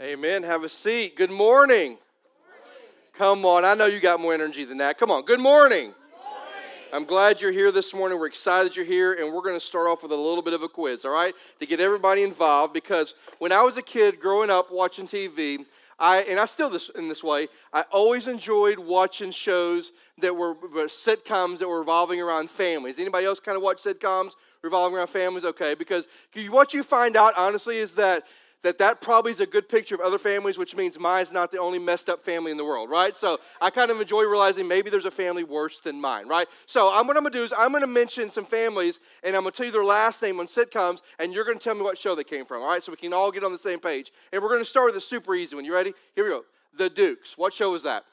[0.00, 0.44] Amen.
[0.44, 1.16] Have a seat.
[1.16, 1.98] Good morning.
[3.14, 3.64] Come on.
[3.64, 4.96] I know you got more energy than that.
[4.96, 5.24] Come on.
[5.24, 5.92] Good morning.
[6.92, 8.16] I'm glad you're here this morning.
[8.16, 10.62] We're excited you're here, and we're going to start off with a little bit of
[10.62, 12.74] a quiz, all right, to get everybody involved.
[12.74, 15.66] Because when I was a kid growing up watching TV,
[15.98, 17.48] I, and I still this in this way.
[17.72, 23.00] I always enjoyed watching shows that were, were sitcoms that were revolving around families.
[23.00, 25.44] Anybody else kind of watch sitcoms revolving around families?
[25.44, 26.06] Okay, because
[26.50, 28.22] what you find out honestly is that
[28.64, 31.58] that that probably is a good picture of other families, which means mine's not the
[31.58, 33.16] only messed up family in the world, right?
[33.16, 36.48] So I kind of enjoy realizing maybe there's a family worse than mine, right?
[36.66, 39.36] So I'm, what I'm going to do is I'm going to mention some families, and
[39.36, 41.74] I'm going to tell you their last name on sitcoms, and you're going to tell
[41.74, 42.82] me what show they came from, all right?
[42.82, 44.10] So we can all get on the same page.
[44.32, 45.64] And we're going to start with a super easy one.
[45.64, 45.94] You ready?
[46.16, 46.42] Here we go.
[46.76, 47.38] The Dukes.
[47.38, 48.04] What show was that?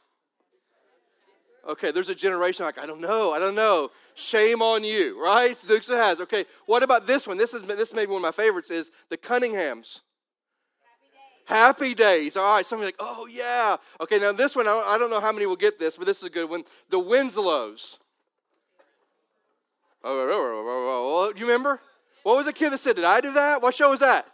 [1.67, 3.89] Okay, there's a generation like, I don't know, I don't know.
[4.13, 5.57] Shame on you, right?
[5.67, 6.27] Dukes of Hazzard.
[6.27, 7.37] Okay, what about this one?
[7.37, 8.69] This is this may be one of my favorites.
[8.69, 10.01] Is the Cunninghams.
[11.45, 12.35] Happy days.
[12.35, 13.77] All right, somebody like, oh yeah.
[14.01, 16.23] Okay, now this one, I don't know how many will get this, but this is
[16.23, 16.63] a good one.
[16.89, 17.99] The Winslows.
[20.03, 21.79] Oh, do you remember?
[22.23, 23.61] What was the kid that said, did I do that?
[23.61, 24.27] What show was that?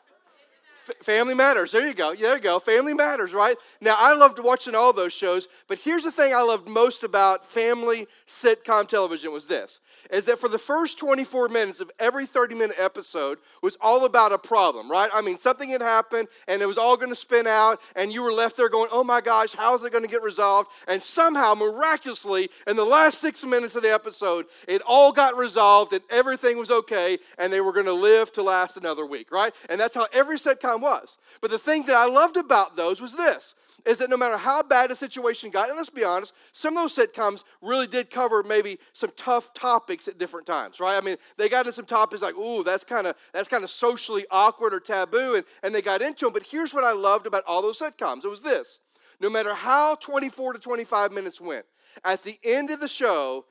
[1.04, 1.72] Family Matters.
[1.72, 2.16] There you go.
[2.16, 2.60] There you go.
[2.60, 3.56] Family Matters, right?
[3.80, 7.46] Now, I loved watching all those shows, but here's the thing I loved most about
[7.46, 12.56] family sitcom television was this is that for the first 24 minutes of every 30
[12.56, 15.10] minute episode was all about a problem, right?
[15.14, 18.22] I mean, something had happened and it was all going to spin out, and you
[18.22, 20.70] were left there going, oh my gosh, how is it going to get resolved?
[20.88, 25.94] And somehow, miraculously, in the last six minutes of the episode, it all got resolved
[25.94, 29.54] and everything was okay, and they were going to live to last another week, right?
[29.70, 31.18] And that's how every sitcom was.
[31.42, 33.56] But the thing that I loved about those was this
[33.86, 36.84] is that no matter how bad a situation got, and let's be honest, some of
[36.84, 40.98] those sitcoms really did cover maybe some tough topics at different times, right?
[40.98, 43.70] I mean, they got into some topics like, ooh, that's kind of that's kind of
[43.70, 46.34] socially awkward or taboo, and, and they got into them.
[46.34, 48.24] But here's what I loved about all those sitcoms.
[48.24, 48.80] It was this.
[49.20, 51.66] No matter how 24 to 25 minutes went,
[52.04, 53.46] at the end of the show,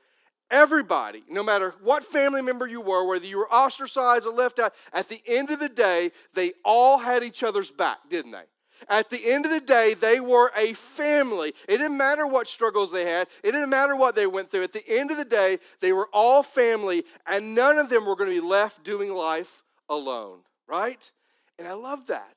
[0.51, 4.73] everybody, no matter what family member you were, whether you were ostracized or left out,
[4.93, 8.43] at the end of the day, they all had each other's back, didn't they?
[8.89, 11.53] At the end of the day, they were a family.
[11.67, 14.63] It didn't matter what struggles they had, it didn't matter what they went through.
[14.63, 18.15] At the end of the day, they were all family, and none of them were
[18.15, 21.11] going to be left doing life alone, right?
[21.57, 22.35] And I love that.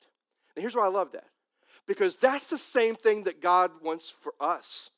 [0.55, 1.25] And here's why I love that
[1.87, 4.89] because that's the same thing that God wants for us.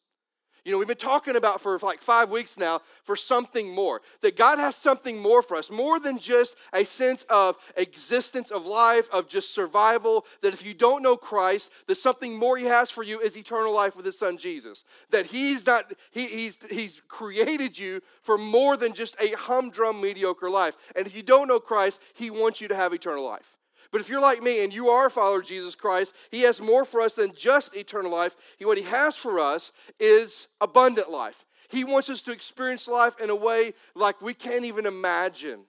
[0.68, 4.02] You know, we've been talking about for like five weeks now for something more.
[4.20, 8.66] That God has something more for us, more than just a sense of existence of
[8.66, 10.26] life, of just survival.
[10.42, 13.72] That if you don't know Christ, that something more He has for you is eternal
[13.72, 14.84] life with His Son Jesus.
[15.10, 20.50] That He's not, he, he's, He's created you for more than just a humdrum, mediocre
[20.50, 20.76] life.
[20.98, 23.57] And if you don't know Christ, He wants you to have eternal life.
[23.98, 26.62] But if you're like me and you are a follower of Jesus Christ, He has
[26.62, 28.36] more for us than just eternal life.
[28.60, 31.44] He, what He has for us is abundant life.
[31.70, 35.62] He wants us to experience life in a way like we can't even imagine.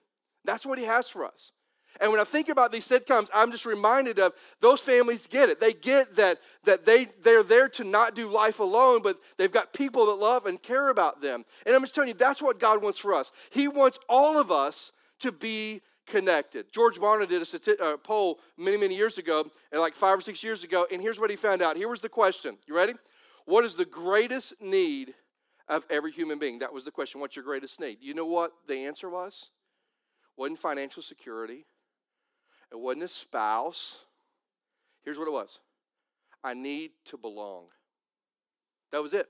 [0.45, 1.53] That's what He has for us.
[1.99, 5.59] And when I think about these sitcoms, I'm just reminded of those families get it.
[5.59, 9.73] They get that, that they, they're there to not do life alone, but they've got
[9.73, 11.45] people that love and care about them.
[11.65, 13.31] And I'm just telling you, that's what God wants for us.
[13.49, 14.91] He wants all of us
[15.21, 16.71] to be connected.
[16.71, 17.41] George Barna did
[17.79, 21.01] a uh, poll many, many years ago, and like five or six years ago, and
[21.01, 21.77] here's what he found out.
[21.77, 22.57] Here was the question.
[22.67, 22.93] You ready?
[23.45, 25.13] What is the greatest need
[25.67, 26.59] of every human being?
[26.59, 27.21] That was the question.
[27.21, 27.99] What's your greatest need?
[28.01, 29.51] You know what the answer was?
[30.35, 31.65] Wasn't financial security.
[32.71, 33.99] It wasn't a spouse.
[35.03, 35.59] Here's what it was
[36.43, 37.65] I need to belong.
[38.91, 39.27] That was it.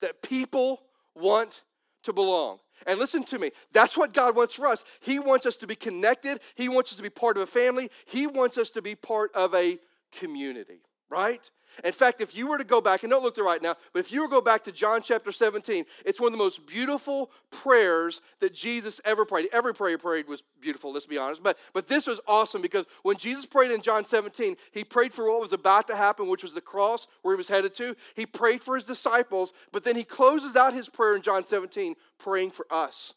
[0.00, 0.82] That people
[1.14, 1.62] want
[2.06, 2.58] to belong.
[2.86, 4.84] And listen to me, that's what God wants for us.
[5.00, 7.90] He wants us to be connected, He wants us to be part of a family,
[8.06, 9.78] He wants us to be part of a
[10.12, 10.80] community,
[11.10, 11.48] right?
[11.84, 14.00] In fact, if you were to go back, and don't look there right now, but
[14.00, 16.66] if you were to go back to John chapter 17, it's one of the most
[16.66, 19.48] beautiful prayers that Jesus ever prayed.
[19.52, 21.42] Every prayer he prayed was beautiful, let's be honest.
[21.42, 25.30] But, but this was awesome because when Jesus prayed in John 17, he prayed for
[25.30, 27.96] what was about to happen, which was the cross where he was headed to.
[28.14, 31.94] He prayed for his disciples, but then he closes out his prayer in John 17
[32.18, 33.12] praying for us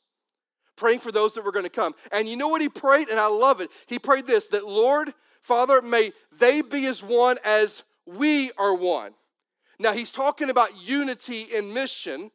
[0.80, 1.94] praying for those that were going to come.
[2.12, 3.10] And you know what he prayed?
[3.10, 3.70] And I love it.
[3.86, 7.84] He prayed this that, Lord, Father, may they be as one as
[8.18, 9.14] we are one.
[9.80, 12.32] Now, he's talking about unity in mission,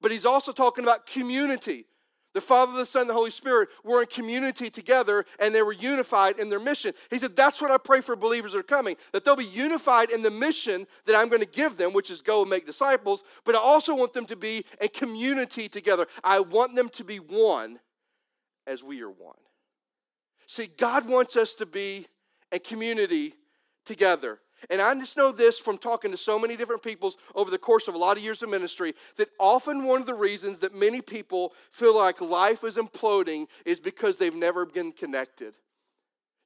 [0.00, 1.86] but he's also talking about community.
[2.34, 6.38] The Father, the Son, the Holy Spirit were in community together and they were unified
[6.38, 6.92] in their mission.
[7.10, 10.10] He said, That's what I pray for believers that are coming, that they'll be unified
[10.10, 13.24] in the mission that I'm going to give them, which is go and make disciples,
[13.44, 16.06] but I also want them to be a community together.
[16.22, 17.80] I want them to be one
[18.66, 19.34] as we are one.
[20.46, 22.06] See, God wants us to be
[22.52, 23.34] a community
[23.84, 24.38] together.
[24.70, 27.88] And I just know this from talking to so many different people over the course
[27.88, 31.00] of a lot of years of ministry that often one of the reasons that many
[31.00, 35.54] people feel like life is imploding is because they've never been connected.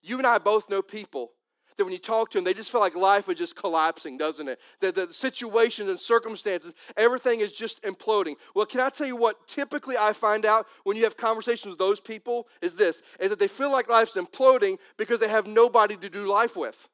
[0.02, 1.32] You and I both know people
[1.76, 4.48] that when you talk to them, they just feel like life is just collapsing, doesn't
[4.48, 4.60] it?
[4.80, 8.34] That the situations and circumstances, everything is just imploding.
[8.54, 11.78] Well, can I tell you what typically I find out when you have conversations with
[11.78, 15.96] those people is this, is that they feel like life's imploding because they have nobody
[15.96, 16.88] to do life with.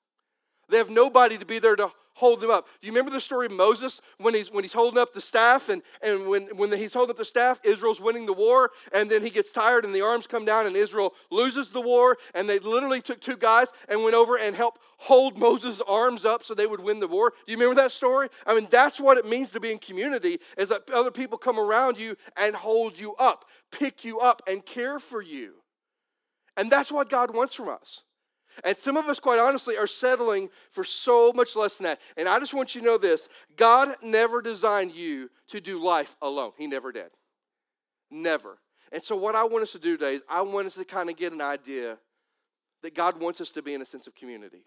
[0.69, 2.67] They have nobody to be there to hold them up.
[2.81, 5.69] Do you remember the story of Moses when he's, when he's holding up the staff
[5.69, 9.23] and, and when, when he's holding up the staff, Israel's winning the war and then
[9.23, 12.59] he gets tired and the arms come down and Israel loses the war and they
[12.59, 16.67] literally took two guys and went over and helped hold Moses' arms up so they
[16.67, 17.31] would win the war.
[17.31, 18.29] Do you remember that story?
[18.45, 21.59] I mean, that's what it means to be in community is that other people come
[21.59, 25.55] around you and hold you up, pick you up and care for you.
[26.57, 28.03] And that's what God wants from us.
[28.65, 32.01] And some of us, quite honestly, are settling for so much less than that.
[32.17, 36.17] And I just want you to know this God never designed you to do life
[36.23, 37.11] alone, He never did.
[38.11, 38.59] Never.
[38.91, 41.11] And so, what I want us to do today is I want us to kind
[41.11, 41.99] of get an idea
[42.83, 44.63] that God wants us to be in a sense of community.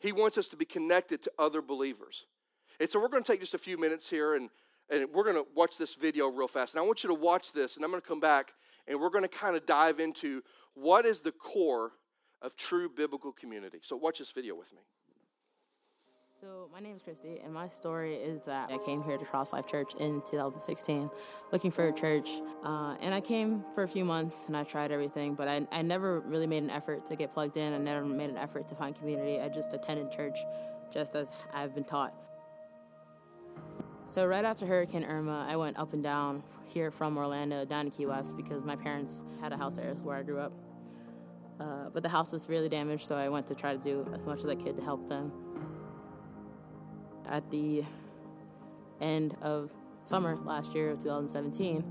[0.00, 2.26] He wants us to be connected to other believers.
[2.80, 4.50] And so, we're going to take just a few minutes here and,
[4.90, 6.74] and we're going to watch this video real fast.
[6.74, 8.52] And I want you to watch this, and I'm going to come back
[8.86, 10.42] and we're going to kind of dive into
[10.74, 11.92] what is the core
[12.44, 13.78] of true biblical community.
[13.82, 14.80] So, watch this video with me.
[16.38, 19.54] So, my name is Christy, and my story is that I came here to Cross
[19.54, 21.08] Life Church in 2016
[21.52, 22.28] looking for a church.
[22.62, 25.80] Uh, and I came for a few months and I tried everything, but I, I
[25.80, 27.72] never really made an effort to get plugged in.
[27.72, 29.40] I never made an effort to find community.
[29.40, 30.36] I just attended church
[30.92, 32.14] just as I've been taught.
[34.06, 37.90] So, right after Hurricane Irma, I went up and down here from Orlando down to
[37.90, 40.52] Key West because my parents had a house there where I grew up.
[41.60, 44.24] Uh, but the house was severely damaged, so I went to try to do as
[44.24, 45.32] much as I could to help them.
[47.28, 47.84] At the
[49.00, 49.70] end of
[50.04, 51.84] summer last year of 2017,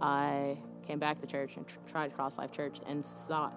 [0.00, 3.54] I came back to church and tr- tried Cross Life Church and sought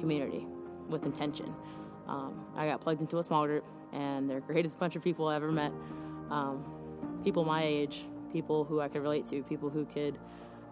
[0.00, 0.46] community
[0.88, 1.54] with intention.
[2.06, 5.28] Um, I got plugged into a small group, and they're the greatest bunch of people
[5.28, 5.72] I ever met.
[6.30, 6.64] Um,
[7.22, 10.18] people my age, people who I could relate to, people who could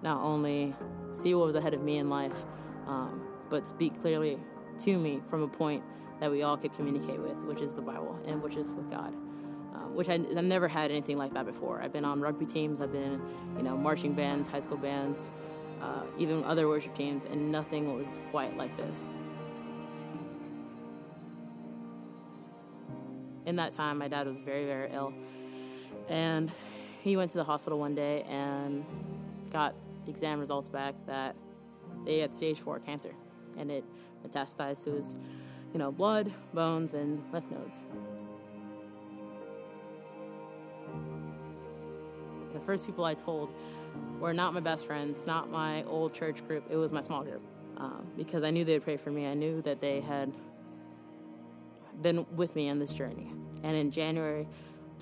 [0.02, 0.74] not only
[1.12, 2.44] see what was ahead of me in life,
[2.86, 4.38] um, but speak clearly
[4.81, 5.82] to me from a point
[6.20, 9.14] that we all could communicate with, which is the Bible and which is with God.
[9.75, 11.82] Uh, which I, have never had anything like that before.
[11.82, 13.23] I've been on rugby teams, I've been in,
[13.56, 15.32] you know, marching bands, high school bands,
[15.82, 19.08] uh, even other worship teams, and nothing was quite like this.
[23.46, 25.12] In that time, my dad was very, very ill,
[26.08, 26.52] and
[27.02, 28.85] he went to the hospital one day and
[29.50, 29.75] got
[30.06, 31.35] exam results back that
[32.05, 33.14] they had stage four cancer
[33.58, 33.84] and it
[34.26, 35.16] metastasized to his,
[35.72, 37.82] you know, blood, bones, and lymph nodes.
[42.52, 43.50] The first people I told
[44.20, 46.64] were not my best friends, not my old church group.
[46.70, 47.42] It was my small group
[47.76, 49.26] um, because I knew they would pray for me.
[49.26, 50.32] I knew that they had
[52.00, 53.30] been with me on this journey.
[53.62, 54.46] And in January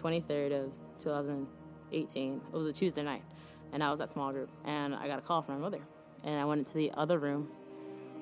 [0.00, 3.22] 23rd of 2018, it was a Tuesday night,
[3.72, 5.80] and I was at small group, and I got a call from my mother.
[6.24, 7.50] And I went into the other room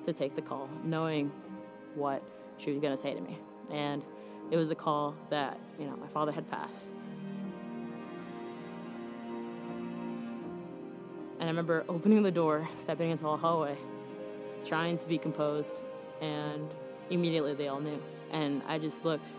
[0.03, 1.31] to take the call, knowing
[1.95, 2.23] what
[2.57, 3.37] she was going to say to me.
[3.71, 4.01] And
[4.49, 6.89] it was a call that, you know, my father had passed.
[11.39, 13.77] And I remember opening the door, stepping into a hallway,
[14.65, 15.81] trying to be composed,
[16.21, 16.69] and
[17.09, 17.99] immediately they all knew.
[18.31, 19.31] And I just looked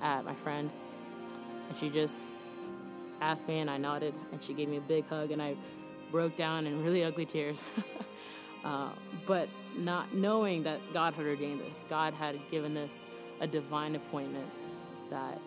[0.00, 0.70] at my friend,
[1.68, 2.38] and she just
[3.20, 5.54] asked me, and I nodded, and she gave me a big hug, and I
[6.10, 7.62] broke down in really ugly tears.
[8.64, 8.90] uh,
[9.26, 11.84] but not knowing that God had ordained this.
[11.88, 13.04] God had given this
[13.40, 14.48] a divine appointment
[15.10, 15.40] that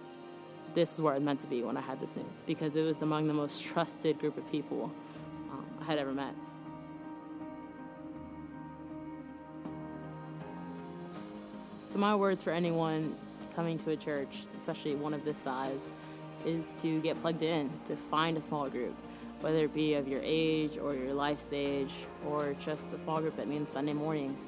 [0.74, 2.82] this is where I was meant to be when I had this news because it
[2.82, 4.91] was among the most trusted group of people
[5.51, 6.34] um, I had ever met.
[11.91, 13.15] So, my words for anyone
[13.55, 15.91] coming to a church, especially one of this size,
[16.43, 18.96] is to get plugged in, to find a small group,
[19.44, 21.92] whether it be of your age or your life stage
[22.26, 24.48] or just a small group that means Sunday mornings,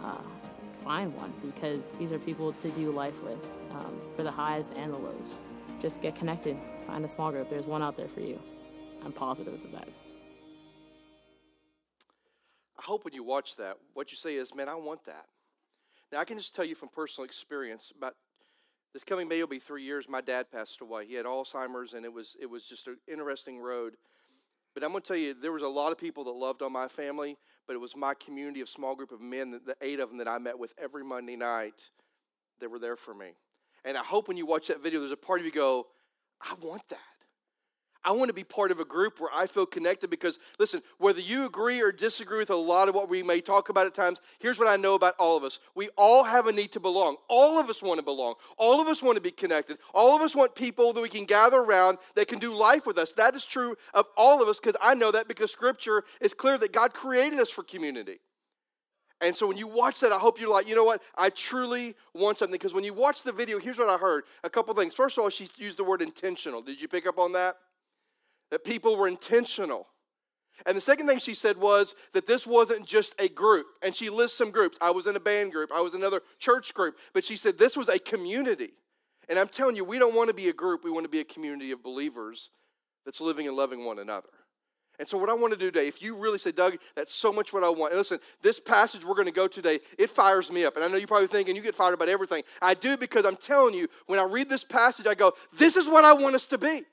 [0.00, 0.18] uh,
[0.84, 4.92] find one because these are people to do life with um, for the highs and
[4.92, 5.40] the lows.
[5.80, 7.50] Just get connected, find a small group.
[7.50, 8.40] There's one out there for you.
[9.04, 9.88] I'm positive of that.
[12.78, 15.24] I hope when you watch that, what you say is, man, I want that.
[16.12, 18.14] Now, I can just tell you from personal experience, about
[18.92, 20.08] this coming May will be three years.
[20.08, 21.04] My dad passed away.
[21.06, 23.96] He had Alzheimer's, and it was it was just an interesting road.
[24.76, 26.70] But I'm going to tell you, there was a lot of people that loved on
[26.70, 30.10] my family, but it was my community of small group of men, the eight of
[30.10, 31.88] them that I met with every Monday night,
[32.60, 33.28] that were there for me.
[33.86, 35.86] And I hope when you watch that video, there's a part of you go,
[36.42, 36.98] I want that.
[38.04, 41.20] I want to be part of a group where I feel connected because, listen, whether
[41.20, 44.20] you agree or disagree with a lot of what we may talk about at times,
[44.38, 45.58] here's what I know about all of us.
[45.74, 47.16] We all have a need to belong.
[47.28, 48.34] All of us want to belong.
[48.58, 49.78] All of us want to be connected.
[49.92, 52.98] All of us want people that we can gather around that can do life with
[52.98, 53.12] us.
[53.12, 56.58] That is true of all of us because I know that because Scripture is clear
[56.58, 58.20] that God created us for community.
[59.20, 61.02] And so when you watch that, I hope you're like, you know what?
[61.16, 62.52] I truly want something.
[62.52, 64.94] Because when you watch the video, here's what I heard a couple things.
[64.94, 66.60] First of all, she used the word intentional.
[66.60, 67.56] Did you pick up on that?
[68.50, 69.86] That people were intentional.
[70.64, 73.66] And the second thing she said was that this wasn't just a group.
[73.82, 74.78] And she lists some groups.
[74.80, 76.96] I was in a band group, I was in another church group.
[77.12, 78.72] But she said this was a community.
[79.28, 81.20] And I'm telling you, we don't want to be a group, we want to be
[81.20, 82.50] a community of believers
[83.04, 84.28] that's living and loving one another.
[84.98, 87.30] And so, what I want to do today, if you really say, Doug, that's so
[87.30, 87.92] much what I want.
[87.92, 90.76] And listen, this passage we're going to go today, it fires me up.
[90.76, 92.44] And I know you're probably thinking you get fired about everything.
[92.62, 95.86] I do because I'm telling you, when I read this passage, I go, this is
[95.86, 96.84] what I want us to be.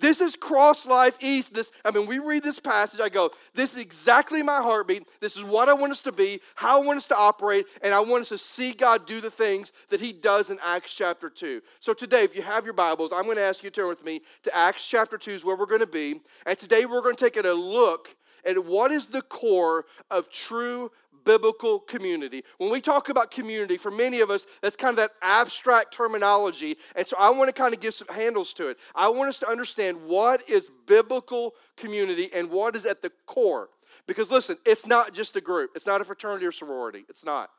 [0.00, 1.52] This is Cross Life East.
[1.52, 5.06] This, I mean, we read this passage, I go, this is exactly my heartbeat.
[5.20, 7.92] This is what I want us to be, how I want us to operate, and
[7.92, 11.28] I want us to see God do the things that He does in Acts chapter
[11.28, 11.60] 2.
[11.80, 14.02] So today, if you have your Bibles, I'm going to ask you to turn with
[14.02, 16.22] me to Acts chapter 2 is where we're going to be.
[16.46, 18.16] And today we're going to take a look
[18.46, 20.90] at what is the core of true
[21.24, 22.44] biblical community.
[22.58, 26.76] When we talk about community, for many of us, that's kind of that abstract terminology.
[26.96, 28.78] And so I want to kind of give some handles to it.
[28.94, 33.68] I want us to understand what is biblical community and what is at the core.
[34.06, 37.04] Because listen, it's not just a group, it's not a fraternity or sorority.
[37.08, 37.50] It's not.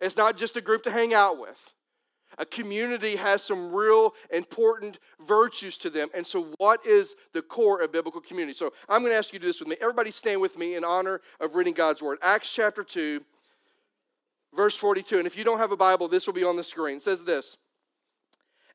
[0.00, 1.74] It's not just a group to hang out with.
[2.38, 6.08] A community has some real important virtues to them.
[6.14, 8.56] And so, what is the core of biblical community?
[8.56, 9.76] So, I'm going to ask you to do this with me.
[9.80, 12.18] Everybody, stand with me in honor of reading God's word.
[12.22, 13.20] Acts chapter 2,
[14.54, 15.18] verse 42.
[15.18, 16.96] And if you don't have a Bible, this will be on the screen.
[16.96, 17.56] It says this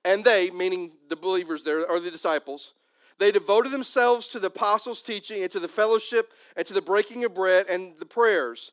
[0.05, 2.73] And they, meaning the believers there, or the disciples,
[3.19, 7.25] they devoted themselves to the apostles' teaching and to the fellowship and to the breaking
[7.25, 8.71] of bread and the prayers.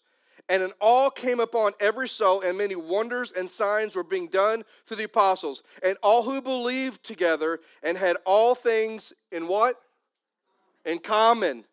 [0.49, 4.65] And an awe came upon every soul, and many wonders and signs were being done
[4.87, 5.63] through the apostles.
[5.83, 9.81] And all who believed together and had all things in what?
[10.85, 11.65] In common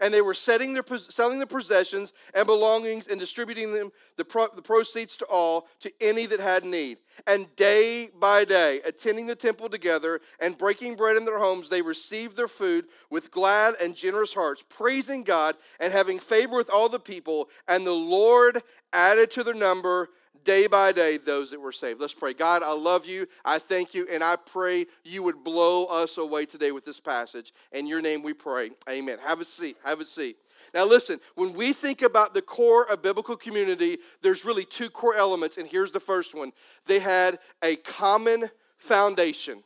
[0.00, 4.48] and they were setting their, selling their possessions and belongings and distributing them the, pro,
[4.54, 6.98] the proceeds to all to any that had need.
[7.26, 11.82] And day by day attending the temple together and breaking bread in their homes they
[11.82, 16.88] received their food with glad and generous hearts praising god and having favor with all
[16.88, 17.50] the people.
[17.68, 20.08] And the lord added to their number
[20.44, 22.00] day by day those that were saved.
[22.00, 22.34] Let's pray.
[22.34, 23.26] God, I love you.
[23.44, 24.06] I thank you.
[24.10, 27.52] And I pray you would blow us away today with this passage.
[27.72, 28.70] In your name we pray.
[28.88, 29.18] Amen.
[29.22, 29.76] Have a seat.
[29.84, 30.36] Have a seat.
[30.72, 35.16] Now, listen, when we think about the core of biblical community, there's really two core
[35.16, 35.56] elements.
[35.56, 36.52] And here's the first one
[36.86, 39.62] they had a common foundation.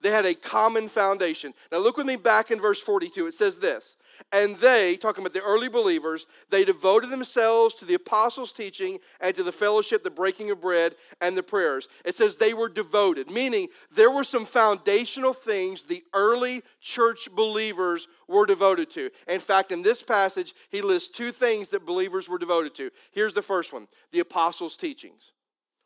[0.00, 1.54] They had a common foundation.
[1.70, 3.26] Now, look with me back in verse 42.
[3.26, 3.96] It says this
[4.32, 9.34] and they, talking about the early believers, they devoted themselves to the apostles' teaching and
[9.34, 11.88] to the fellowship, the breaking of bread, and the prayers.
[12.04, 18.08] It says they were devoted, meaning there were some foundational things the early church believers
[18.28, 19.10] were devoted to.
[19.26, 22.90] In fact, in this passage, he lists two things that believers were devoted to.
[23.12, 25.32] Here's the first one the apostles' teachings.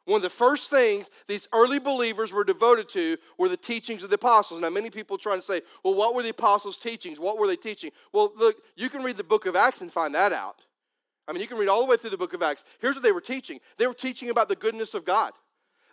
[0.06, 4.10] One of the first things these early believers were devoted to were the teachings of
[4.10, 4.60] the apostles.
[4.60, 7.18] Now, many people trying to say, well, what were the apostles' teachings?
[7.18, 7.90] What were they teaching?
[8.12, 10.66] Well, look, you can read the book of Acts and find that out.
[11.26, 12.64] I mean, you can read all the way through the book of Acts.
[12.80, 15.32] Here's what they were teaching they were teaching about the goodness of God.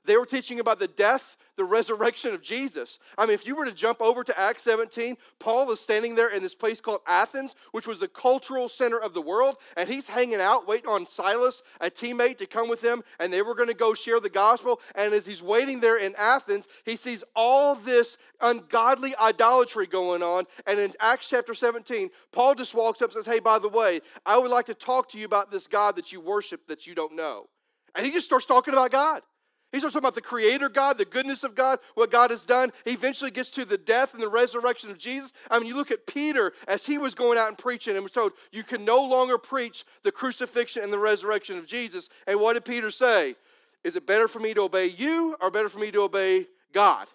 [0.05, 2.97] They were teaching about the death, the resurrection of Jesus.
[3.17, 6.29] I mean, if you were to jump over to Acts 17, Paul is standing there
[6.29, 10.07] in this place called Athens, which was the cultural center of the world, and he's
[10.07, 13.69] hanging out, waiting on Silas, a teammate, to come with him, and they were going
[13.69, 14.81] to go share the gospel.
[14.95, 20.45] And as he's waiting there in Athens, he sees all this ungodly idolatry going on.
[20.65, 23.99] And in Acts chapter 17, Paul just walks up and says, Hey, by the way,
[24.25, 26.95] I would like to talk to you about this God that you worship that you
[26.95, 27.47] don't know.
[27.93, 29.21] And he just starts talking about God.
[29.71, 32.71] He starts talking about the creator God, the goodness of God, what God has done.
[32.83, 35.31] He eventually gets to the death and the resurrection of Jesus.
[35.49, 38.11] I mean, you look at Peter as he was going out and preaching and was
[38.11, 42.09] told, You can no longer preach the crucifixion and the resurrection of Jesus.
[42.27, 43.35] And what did Peter say?
[43.83, 47.07] Is it better for me to obey you or better for me to obey God?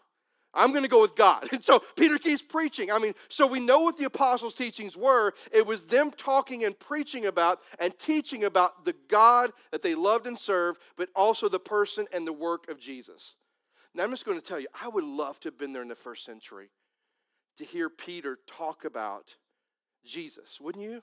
[0.57, 1.49] I'm going to go with God.
[1.53, 2.91] And so Peter keeps preaching.
[2.91, 5.33] I mean, so we know what the apostles' teachings were.
[5.53, 10.27] It was them talking and preaching about and teaching about the God that they loved
[10.27, 13.37] and served, but also the person and the work of Jesus.
[13.95, 15.89] Now, I'm just going to tell you, I would love to have been there in
[15.89, 16.69] the first century
[17.57, 19.37] to hear Peter talk about
[20.05, 21.03] Jesus, wouldn't you?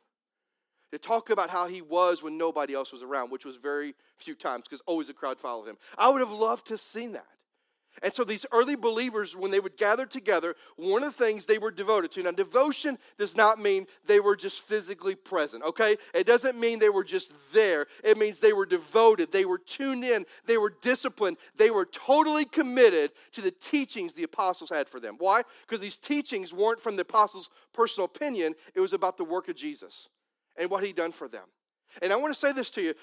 [0.91, 4.35] To talk about how he was when nobody else was around, which was very few
[4.35, 5.77] times because always a crowd followed him.
[5.97, 7.25] I would have loved to have seen that.
[8.01, 11.57] And so these early believers, when they would gather together, one of the things they
[11.57, 12.23] were devoted to.
[12.23, 15.97] Now, devotion does not mean they were just physically present, okay?
[16.13, 17.87] It doesn't mean they were just there.
[18.03, 22.45] It means they were devoted, they were tuned in, they were disciplined, they were totally
[22.45, 25.15] committed to the teachings the apostles had for them.
[25.19, 25.43] Why?
[25.61, 29.55] Because these teachings weren't from the apostles' personal opinion, it was about the work of
[29.55, 30.09] Jesus
[30.57, 31.45] and what he'd done for them.
[32.01, 32.93] And I want to say this to you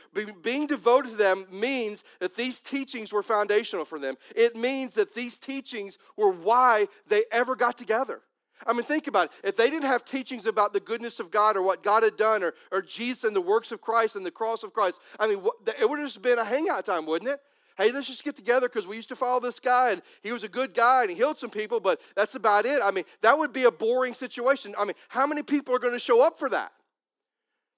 [0.42, 4.16] being devoted to them means that these teachings were foundational for them.
[4.34, 8.20] It means that these teachings were why they ever got together.
[8.66, 9.48] I mean, think about it.
[9.48, 12.42] If they didn't have teachings about the goodness of God or what God had done
[12.42, 15.42] or, or Jesus and the works of Christ and the cross of Christ, I mean,
[15.78, 17.40] it would have just been a hangout time, wouldn't it?
[17.78, 20.42] Hey, let's just get together because we used to follow this guy and he was
[20.42, 22.80] a good guy and he healed some people, but that's about it.
[22.84, 24.74] I mean, that would be a boring situation.
[24.78, 26.72] I mean, how many people are going to show up for that?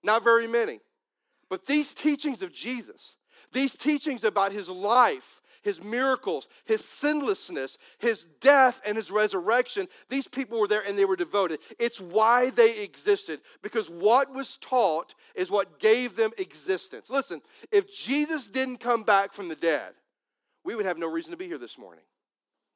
[0.02, 0.80] Not very many.
[1.52, 3.16] But these teachings of Jesus,
[3.52, 10.26] these teachings about his life, his miracles, his sinlessness, his death, and his resurrection, these
[10.26, 11.58] people were there and they were devoted.
[11.78, 17.10] It's why they existed, because what was taught is what gave them existence.
[17.10, 19.92] Listen, if Jesus didn't come back from the dead,
[20.64, 22.04] we would have no reason to be here this morning.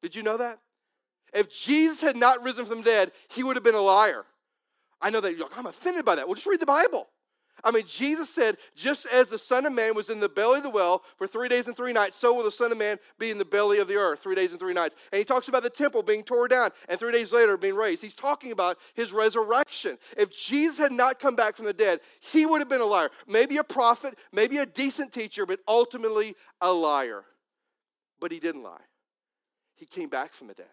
[0.03, 0.59] Did you know that?
[1.33, 4.27] If Jesus had not risen from the dead, he would have been a liar.
[5.01, 6.29] I know that you're like, I'm offended by that.
[6.29, 7.09] Well, just read the Bible.
[7.65, 10.63] I mean, Jesus said, just as the Son of Man was in the belly of
[10.63, 13.31] the well for three days and three nights, so will the Son of Man be
[13.31, 14.95] in the belly of the earth three days and three nights.
[15.11, 18.03] And he talks about the temple being torn down and three days later being raised.
[18.03, 19.97] He's talking about his resurrection.
[20.17, 23.11] If Jesus had not come back from the dead, he would have been a liar.
[23.27, 27.25] Maybe a prophet, maybe a decent teacher, but ultimately a liar.
[28.21, 28.85] But he didn't lie.
[29.75, 30.67] He came back from the dead.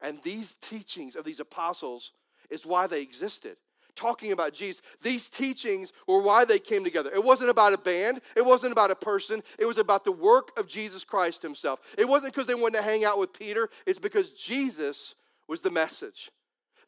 [0.00, 2.12] And these teachings of these apostles
[2.50, 3.56] is why they existed
[3.96, 4.82] talking about Jesus.
[5.02, 7.10] These teachings were why they came together.
[7.12, 10.56] It wasn't about a band, it wasn't about a person, it was about the work
[10.58, 11.80] of Jesus Christ himself.
[11.98, 15.14] It wasn't because they wanted to hang out with Peter, it's because Jesus
[15.48, 16.30] was the message.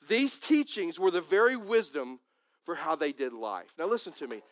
[0.09, 2.21] These teachings were the very wisdom
[2.65, 3.73] for how they did life.
[3.79, 4.43] Now, listen to me.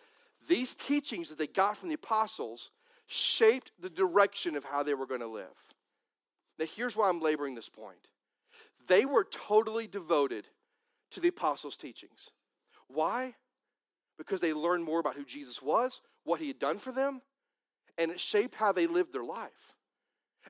[0.48, 2.70] These teachings that they got from the apostles
[3.06, 5.46] shaped the direction of how they were going to live.
[6.58, 8.08] Now, here's why I'm laboring this point.
[8.86, 10.46] They were totally devoted
[11.12, 12.30] to the apostles' teachings.
[12.88, 13.34] Why?
[14.18, 17.20] Because they learned more about who Jesus was, what he had done for them,
[17.98, 19.50] and it shaped how they lived their life.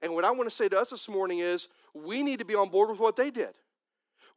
[0.03, 2.55] And what I want to say to us this morning is we need to be
[2.55, 3.55] on board with what they did.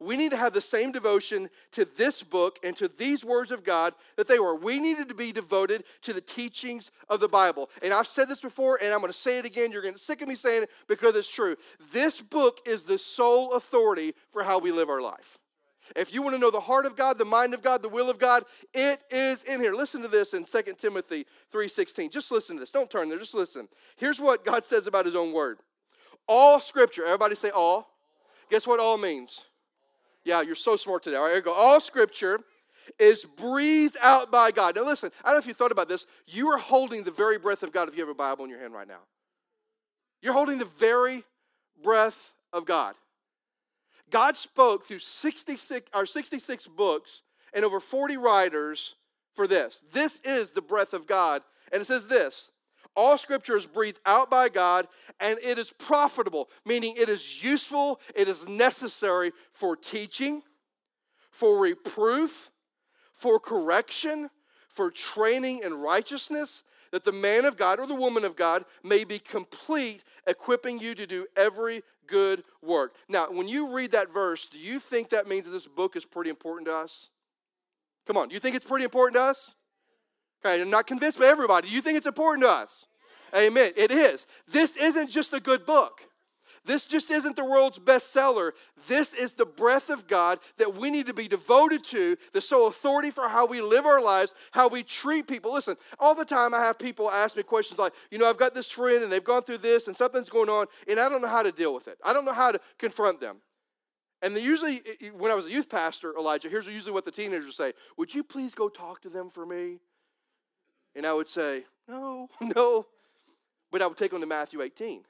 [0.02, 3.64] We need to have the same devotion to this book and to these words of
[3.64, 4.54] God that they were.
[4.54, 7.68] We needed to be devoted to the teachings of the Bible.
[7.82, 9.70] And I've said this before, and I'm going to say it again.
[9.70, 11.54] You're going to sick of me saying it because it's true.
[11.92, 15.36] This book is the sole authority for how we live our life.
[15.96, 18.10] If you want to know the heart of God, the mind of God, the will
[18.10, 19.74] of God, it is in here.
[19.74, 22.10] Listen to this in 2 Timothy 3:16.
[22.10, 22.70] Just listen to this.
[22.70, 23.68] Don't turn there, just listen.
[23.96, 25.58] Here's what God says about his own word.
[26.28, 27.90] All scripture, everybody say all.
[28.50, 29.46] Guess what all means?
[30.24, 31.16] Yeah, you're so smart today.
[31.16, 31.52] All right, here we go.
[31.52, 32.40] All scripture
[32.98, 34.76] is breathed out by God.
[34.76, 36.06] Now listen, I don't know if you thought about this.
[36.26, 38.60] You are holding the very breath of God if you have a Bible in your
[38.60, 39.00] hand right now.
[40.22, 41.24] You're holding the very
[41.82, 42.94] breath of God.
[44.10, 48.96] God spoke through 66, or 66 books and over 40 writers
[49.34, 49.82] for this.
[49.92, 51.42] This is the breath of God.
[51.72, 52.50] And it says this
[52.96, 54.88] all scripture is breathed out by God
[55.20, 60.42] and it is profitable, meaning it is useful, it is necessary for teaching,
[61.30, 62.50] for reproof,
[63.14, 64.28] for correction,
[64.68, 69.04] for training in righteousness, that the man of God or the woman of God may
[69.04, 72.94] be complete, equipping you to do every good work.
[73.08, 76.04] Now, when you read that verse, do you think that means that this book is
[76.04, 77.08] pretty important to us?
[78.06, 79.54] Come on, do you think it's pretty important to us?
[80.44, 81.68] Okay, I'm not convinced by everybody.
[81.68, 82.86] Do you think it's important to us?
[83.34, 83.72] Amen.
[83.76, 84.26] It is.
[84.48, 86.02] This isn't just a good book.
[86.64, 88.52] This just isn't the world's bestseller.
[88.86, 92.66] This is the breath of God that we need to be devoted to, the sole
[92.66, 95.52] authority for how we live our lives, how we treat people.
[95.52, 98.54] Listen, all the time I have people ask me questions like, you know, I've got
[98.54, 101.28] this friend and they've gone through this and something's going on and I don't know
[101.28, 101.98] how to deal with it.
[102.04, 103.38] I don't know how to confront them.
[104.22, 104.82] And they usually,
[105.16, 108.22] when I was a youth pastor, Elijah, here's usually what the teenagers say Would you
[108.22, 109.78] please go talk to them for me?
[110.94, 112.86] And I would say, No, no.
[113.70, 115.04] But I would take them to Matthew 18.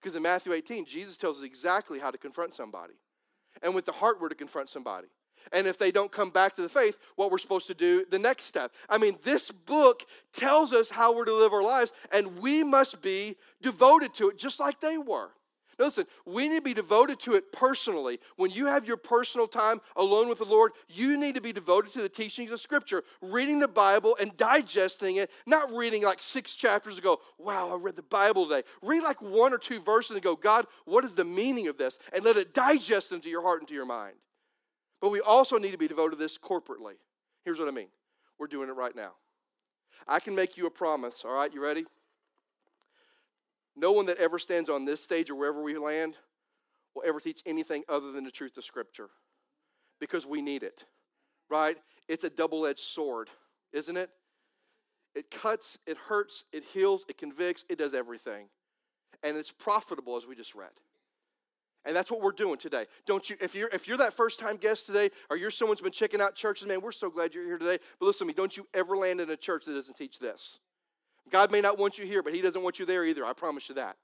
[0.00, 2.94] Because in Matthew 18, Jesus tells us exactly how to confront somebody.
[3.62, 5.08] And with the heart, we're to confront somebody.
[5.52, 8.18] And if they don't come back to the faith, what we're supposed to do the
[8.18, 8.72] next step.
[8.88, 13.00] I mean, this book tells us how we're to live our lives, and we must
[13.00, 15.30] be devoted to it just like they were.
[15.78, 18.18] Listen, we need to be devoted to it personally.
[18.36, 21.92] When you have your personal time alone with the Lord, you need to be devoted
[21.92, 26.54] to the teachings of Scripture, reading the Bible and digesting it, not reading like six
[26.54, 28.66] chapters ago, wow, I read the Bible today.
[28.80, 31.98] Read like one or two verses and go, God, what is the meaning of this?
[32.14, 34.14] And let it digest into your heart and to your mind.
[35.02, 36.94] But we also need to be devoted to this corporately.
[37.44, 37.88] Here's what I mean
[38.38, 39.12] we're doing it right now.
[40.08, 41.52] I can make you a promise, all right?
[41.52, 41.84] You ready?
[43.76, 46.16] No one that ever stands on this stage or wherever we land
[46.94, 49.10] will ever teach anything other than the truth of Scripture
[50.00, 50.84] because we need it,
[51.50, 51.76] right?
[52.08, 53.28] It's a double edged sword,
[53.72, 54.10] isn't it?
[55.14, 58.48] It cuts, it hurts, it heals, it convicts, it does everything.
[59.22, 60.70] And it's profitable, as we just read.
[61.86, 62.86] And that's what we're doing today.
[63.06, 65.92] Don't you, if you're, if you're that first time guest today, or you're someone's been
[65.92, 67.78] checking out churches, man, we're so glad you're here today.
[67.98, 70.58] But listen to me, don't you ever land in a church that doesn't teach this.
[71.30, 73.24] God may not want you here, but He doesn't want you there either.
[73.24, 73.96] I promise you that.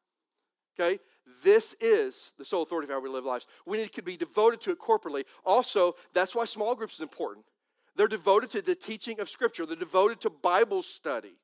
[0.79, 0.99] Okay?
[1.43, 3.47] This is the sole authority of how we live lives.
[3.67, 5.25] We need to be devoted to it corporately.
[5.45, 7.47] Also, that's why small groups is important.
[7.95, 11.35] They're devoted to the teaching of Scripture, they're devoted to Bible study.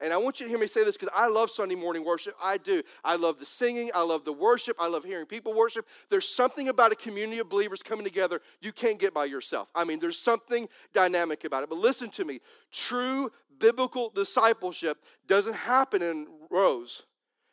[0.00, 2.34] And I want you to hear me say this because I love Sunday morning worship.
[2.40, 2.82] I do.
[3.02, 3.90] I love the singing.
[3.94, 4.76] I love the worship.
[4.78, 5.86] I love hearing people worship.
[6.08, 9.68] There's something about a community of believers coming together you can't get by yourself.
[9.74, 11.68] I mean, there's something dynamic about it.
[11.68, 17.02] But listen to me true biblical discipleship doesn't happen in rows,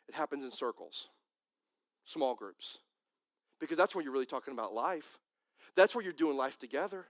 [0.08, 1.08] it happens in circles,
[2.04, 2.78] small groups.
[3.58, 5.18] Because that's where you're really talking about life.
[5.74, 7.06] That's where you're doing life together.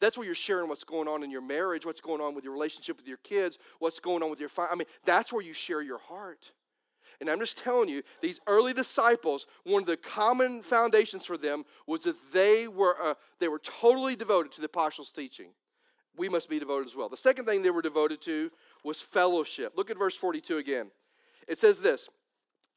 [0.00, 2.52] That's where you're sharing what's going on in your marriage, what's going on with your
[2.52, 4.50] relationship with your kids, what's going on with your.
[4.58, 6.52] I mean, that's where you share your heart.
[7.20, 11.64] And I'm just telling you, these early disciples, one of the common foundations for them
[11.86, 15.48] was that they were, uh, they were totally devoted to the apostles' teaching.
[16.16, 17.08] We must be devoted as well.
[17.08, 18.50] The second thing they were devoted to
[18.84, 19.72] was fellowship.
[19.76, 20.90] Look at verse 42 again.
[21.48, 22.08] It says this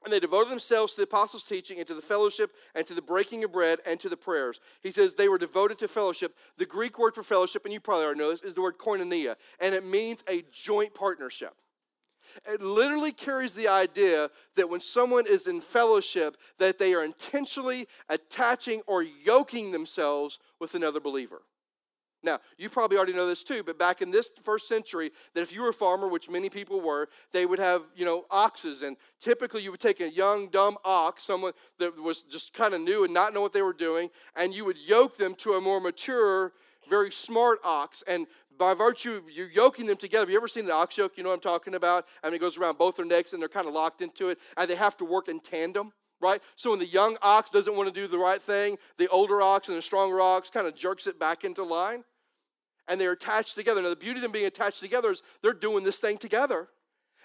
[0.04, 3.02] and they devoted themselves to the apostles' teaching and to the fellowship and to the
[3.02, 4.60] breaking of bread and to the prayers.
[4.82, 6.36] He says they were devoted to fellowship.
[6.58, 9.36] The Greek word for fellowship, and you probably already know this, is the word koinonia,
[9.60, 11.54] and it means a joint partnership.
[12.48, 17.88] It literally carries the idea that when someone is in fellowship, that they are intentionally
[18.10, 21.42] attaching or yoking themselves with another believer.
[22.24, 25.52] Now, you probably already know this too, but back in this first century, that if
[25.52, 28.84] you were a farmer, which many people were, they would have, you know, oxes.
[28.84, 32.82] And typically you would take a young, dumb ox, someone that was just kind of
[32.82, 35.62] new and not know what they were doing, and you would yoke them to a
[35.62, 36.54] more mature,
[36.90, 38.04] very smart ox.
[38.06, 38.28] And
[38.60, 41.14] by virtue of you yoking them together, have you ever seen an ox yoke?
[41.18, 42.06] You know what I'm talking about?
[42.24, 44.38] I mean, it goes around both their necks and they're kind of locked into it,
[44.58, 45.92] and they have to work in tandem
[46.24, 46.40] right?
[46.56, 49.70] So when the young ox doesn't want to do the right thing, the older ox
[49.70, 52.04] and the stronger ox kind of jerks it back into line
[52.92, 53.82] and they're attached together.
[53.82, 56.68] Now, the beauty of them being attached together is they're doing this thing together.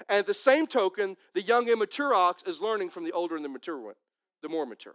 [0.08, 3.44] And at the same token, the young immature ox is learning from the older and
[3.44, 3.96] the mature one,
[4.42, 4.94] the more mature.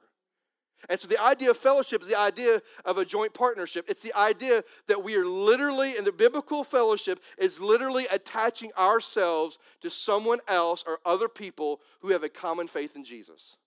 [0.88, 3.86] And so the idea of fellowship is the idea of a joint partnership.
[3.90, 9.60] It's the idea that we are literally, in the biblical fellowship, is literally attaching ourselves
[9.82, 13.58] to someone else or other people who have a common faith in Jesus.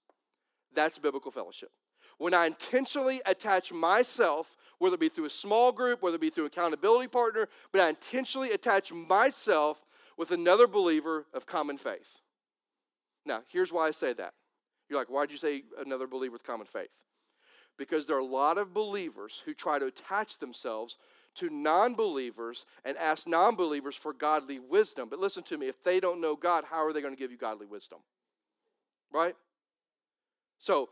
[0.75, 1.71] That's biblical fellowship.
[2.19, 6.31] When I intentionally attach myself whether it be through a small group, whether it be
[6.31, 9.85] through accountability partner, but I intentionally attach myself
[10.17, 12.19] with another believer of common faith.
[13.27, 14.35] Now, here's why I say that.
[14.89, 16.93] You're like, why'd you say another believer with common faith?
[17.79, 20.97] Because there are a lot of believers who try to attach themselves
[21.37, 25.09] to non believers and ask non believers for godly wisdom.
[25.09, 27.33] But listen to me, if they don't know God, how are they going to give
[27.33, 27.99] you godly wisdom?
[29.13, 29.35] Right?
[30.59, 30.91] So,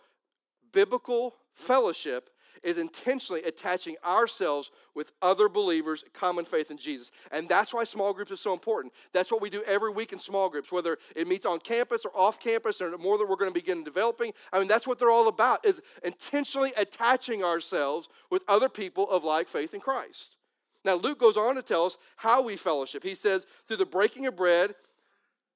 [0.73, 2.31] biblical fellowship
[2.63, 7.11] is intentionally attaching ourselves with other believers, common faith in Jesus.
[7.33, 8.93] And that's why small groups are so important.
[9.13, 12.13] That's what we do every week in small groups, whether it meets on campus or
[12.15, 14.33] off campus or more that we're going to begin developing.
[14.53, 19.25] I mean, that's what they're all about, is intentionally attaching ourselves with other people of
[19.25, 20.37] like faith in Christ.
[20.85, 23.03] Now, Luke goes on to tell us how we fellowship.
[23.03, 24.75] He says, through the breaking of bread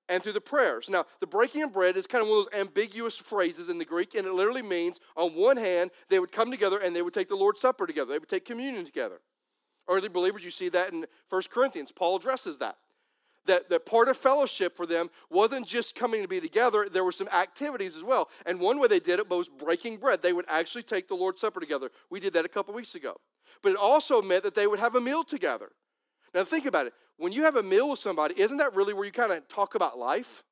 [0.09, 0.89] and through the prayers.
[0.89, 3.85] Now, the breaking of bread is kind of one of those ambiguous phrases in the
[3.85, 7.15] Greek, and it literally means, on one hand, they would come together and they would
[7.15, 8.13] take the Lord's Supper together.
[8.13, 9.21] They would take communion together.
[9.89, 11.93] Early believers, you see that in 1 Corinthians.
[11.93, 12.77] Paul addresses that.
[13.47, 17.13] That, that part of fellowship for them wasn't just coming to be together, there were
[17.13, 18.29] some activities as well.
[18.45, 20.21] And one way they did it was breaking bread.
[20.21, 21.91] They would actually take the Lord's Supper together.
[22.11, 23.15] We did that a couple weeks ago.
[23.63, 25.71] But it also meant that they would have a meal together.
[26.35, 29.05] Now, think about it when you have a meal with somebody, isn't that really where
[29.05, 30.45] you kind of talk about life?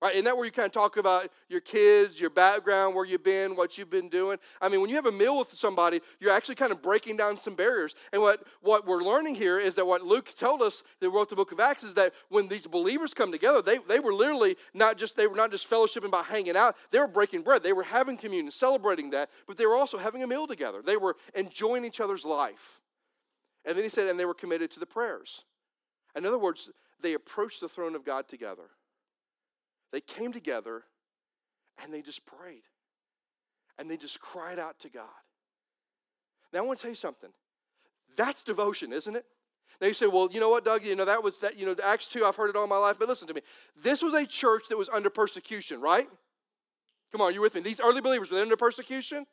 [0.00, 0.12] Right?
[0.12, 3.56] Isn't that where you kind of talk about your kids, your background, where you've been,
[3.56, 4.38] what you've been doing?
[4.60, 7.36] I mean, when you have a meal with somebody, you're actually kind of breaking down
[7.36, 7.96] some barriers.
[8.12, 11.34] And what, what we're learning here is that what Luke told us that wrote the
[11.34, 14.98] book of Acts is that when these believers come together, they, they were literally not
[14.98, 17.64] just they were not just fellowshipping by hanging out, they were breaking bread.
[17.64, 20.80] They were having communion, celebrating that, but they were also having a meal together.
[20.80, 22.78] They were enjoying each other's life.
[23.68, 25.44] And then he said, and they were committed to the prayers.
[26.16, 26.70] In other words,
[27.02, 28.70] they approached the throne of God together.
[29.92, 30.84] They came together
[31.82, 32.62] and they just prayed.
[33.78, 35.04] And they just cried out to God.
[36.50, 37.28] Now I want to tell you something.
[38.16, 39.26] That's devotion, isn't it?
[39.82, 40.82] Now you say, well, you know what, Doug?
[40.82, 42.96] You know, that was that, you know, Acts 2, I've heard it all my life,
[42.98, 43.42] but listen to me.
[43.82, 46.08] This was a church that was under persecution, right?
[47.12, 47.60] Come on, you with me?
[47.60, 49.26] These early believers were under persecution?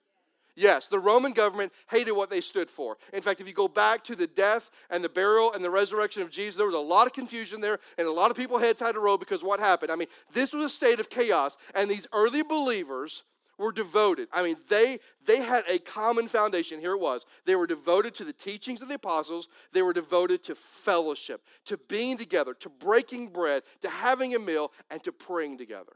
[0.56, 2.98] Yes, the Roman government hated what they stood for.
[3.12, 6.22] In fact, if you go back to the death and the burial and the resurrection
[6.22, 8.80] of Jesus, there was a lot of confusion there, and a lot of people heads
[8.80, 9.91] had to roll because what happened?
[9.91, 13.24] I mean, this was a state of chaos, and these early believers
[13.58, 14.30] were devoted.
[14.32, 16.80] I mean, they they had a common foundation.
[16.80, 17.26] Here it was.
[17.46, 19.48] They were devoted to the teachings of the apostles.
[19.74, 24.72] They were devoted to fellowship, to being together, to breaking bread, to having a meal,
[24.89, 25.96] and to praying together.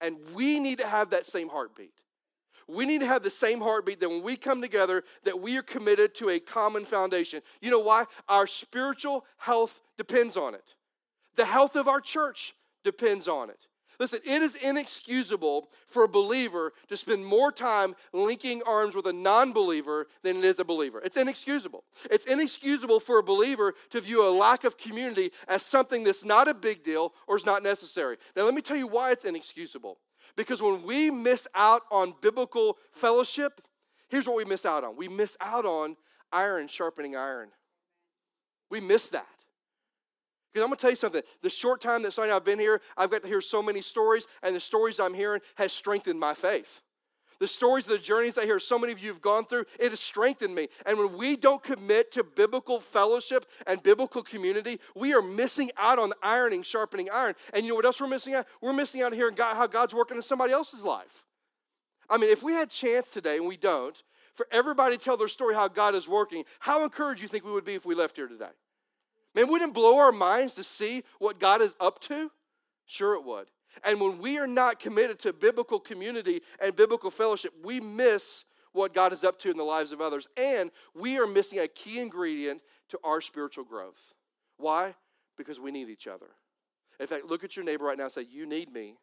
[0.00, 1.94] And we need to have that same heartbeat.
[2.68, 5.62] We need to have the same heartbeat that when we come together, that we are
[5.62, 7.42] committed to a common foundation.
[7.60, 8.04] You know why?
[8.28, 10.74] Our spiritual health depends on it.
[11.36, 13.66] The health of our church depends on it.
[13.98, 19.12] Listen, it is inexcusable for a believer to spend more time linking arms with a
[19.12, 21.00] non believer than it is a believer.
[21.02, 21.84] It's inexcusable.
[22.10, 26.48] It's inexcusable for a believer to view a lack of community as something that's not
[26.48, 28.16] a big deal or is not necessary.
[28.34, 29.98] Now, let me tell you why it's inexcusable.
[30.34, 33.60] Because when we miss out on biblical fellowship,
[34.08, 35.96] here's what we miss out on we miss out on
[36.32, 37.50] iron sharpening iron.
[38.70, 39.26] We miss that.
[40.52, 41.22] Because I'm going to tell you something.
[41.42, 44.26] The short time that Sonny I've been here, I've got to hear so many stories,
[44.42, 46.80] and the stories I'm hearing has strengthened my faith.
[47.38, 50.00] The stories, the journeys I hear so many of you have gone through, it has
[50.00, 50.68] strengthened me.
[50.86, 55.98] And when we don't commit to biblical fellowship and biblical community, we are missing out
[55.98, 57.34] on ironing, sharpening iron.
[57.52, 58.46] And you know what else we're missing out?
[58.60, 61.24] We're missing out here God, how God's working in somebody else's life.
[62.08, 64.00] I mean, if we had chance today, and we don't,
[64.34, 67.52] for everybody to tell their story how God is working, how encouraged you think we
[67.52, 68.50] would be if we left here today?
[69.34, 72.30] Man, wouldn't blow our minds to see what God is up to?
[72.86, 73.48] Sure, it would.
[73.84, 78.94] And when we are not committed to biblical community and biblical fellowship, we miss what
[78.94, 80.28] God is up to in the lives of others.
[80.36, 82.60] And we are missing a key ingredient
[82.90, 84.00] to our spiritual growth.
[84.58, 84.94] Why?
[85.36, 86.26] Because we need each other.
[86.98, 88.96] In fact, look at your neighbor right now and say, You need me.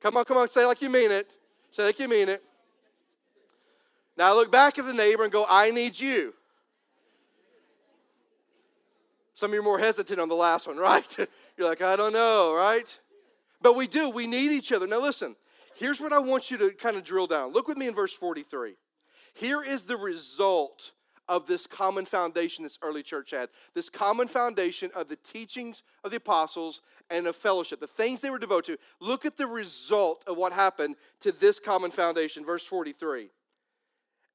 [0.00, 1.30] Come on, come on, say like you mean it.
[1.70, 2.42] Say like you mean it.
[4.16, 6.34] Now look back at the neighbor and go, I need you.
[9.34, 11.18] Some of you are more hesitant on the last one, right?
[11.56, 12.86] You're like, I don't know, right?
[13.64, 14.10] But we do.
[14.10, 14.86] We need each other.
[14.86, 15.34] Now, listen,
[15.74, 17.54] here's what I want you to kind of drill down.
[17.54, 18.76] Look with me in verse 43.
[19.32, 20.92] Here is the result
[21.30, 26.10] of this common foundation this early church had this common foundation of the teachings of
[26.10, 28.78] the apostles and of fellowship, the things they were devoted to.
[29.00, 32.44] Look at the result of what happened to this common foundation.
[32.44, 33.30] Verse 43.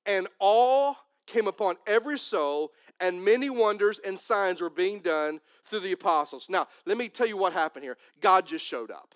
[0.07, 5.81] And all came upon every soul, and many wonders and signs were being done through
[5.81, 6.47] the apostles.
[6.49, 9.13] Now, let me tell you what happened here God just showed up.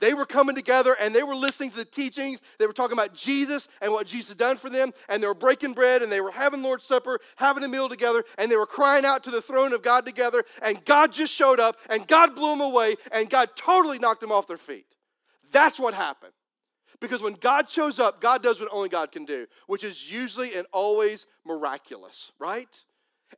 [0.00, 2.40] They were coming together and they were listening to the teachings.
[2.58, 4.92] They were talking about Jesus and what Jesus had done for them.
[5.08, 8.24] And they were breaking bread and they were having Lord's Supper, having a meal together.
[8.36, 10.44] And they were crying out to the throne of God together.
[10.62, 14.30] And God just showed up and God blew them away and God totally knocked them
[14.30, 14.86] off their feet.
[15.50, 16.32] That's what happened.
[17.00, 20.54] Because when God shows up, God does what only God can do, which is usually
[20.54, 22.68] and always miraculous, right?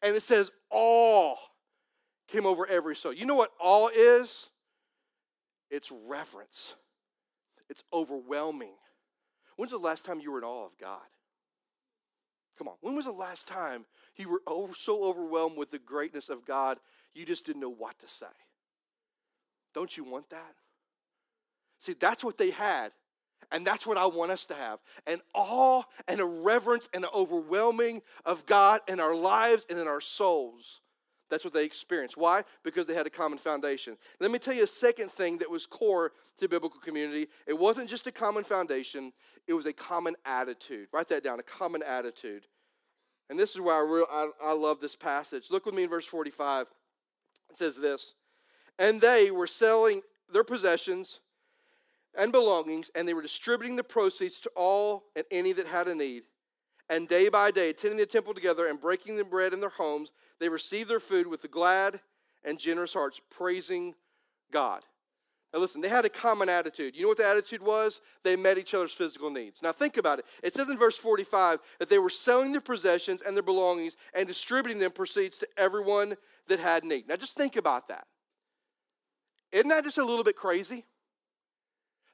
[0.02, 1.38] And it says, all
[2.28, 3.12] came over every soul.
[3.12, 4.49] You know what all is?
[5.70, 6.74] It's reverence,
[7.68, 8.74] it's overwhelming.
[9.56, 11.00] When's the last time you were in awe of God?
[12.56, 12.74] Come on.
[12.80, 13.84] When was the last time
[14.16, 16.78] you were over, so overwhelmed with the greatness of God
[17.14, 18.26] you just didn't know what to say?
[19.74, 20.54] Don't you want that?
[21.78, 22.92] See, that's what they had.
[23.52, 27.10] And that's what I want us to have an awe and a reverence and an
[27.14, 30.80] overwhelming of God in our lives and in our souls.
[31.30, 32.16] That's what they experienced.
[32.16, 32.42] Why?
[32.64, 33.96] Because they had a common foundation.
[34.18, 37.28] Let me tell you a second thing that was core to biblical community.
[37.46, 39.12] It wasn't just a common foundation,
[39.46, 40.88] it was a common attitude.
[40.92, 42.46] Write that down a common attitude.
[43.30, 45.46] And this is why I, I, I love this passage.
[45.50, 46.66] Look with me in verse 45.
[47.50, 48.14] It says this
[48.78, 51.20] And they were selling their possessions
[52.16, 55.94] and belongings, and they were distributing the proceeds to all and any that had a
[55.94, 56.24] need.
[56.90, 60.10] And day by day, attending the temple together and breaking the bread in their homes,
[60.40, 62.00] they received their food with the glad
[62.44, 63.94] and generous hearts, praising
[64.50, 64.82] God.
[65.54, 66.96] Now, listen, they had a common attitude.
[66.96, 68.00] You know what the attitude was?
[68.24, 69.62] They met each other's physical needs.
[69.62, 70.24] Now, think about it.
[70.42, 74.26] It says in verse 45 that they were selling their possessions and their belongings and
[74.26, 76.16] distributing them proceeds to everyone
[76.48, 77.06] that had need.
[77.08, 78.06] Now, just think about that.
[79.52, 80.86] Isn't that just a little bit crazy?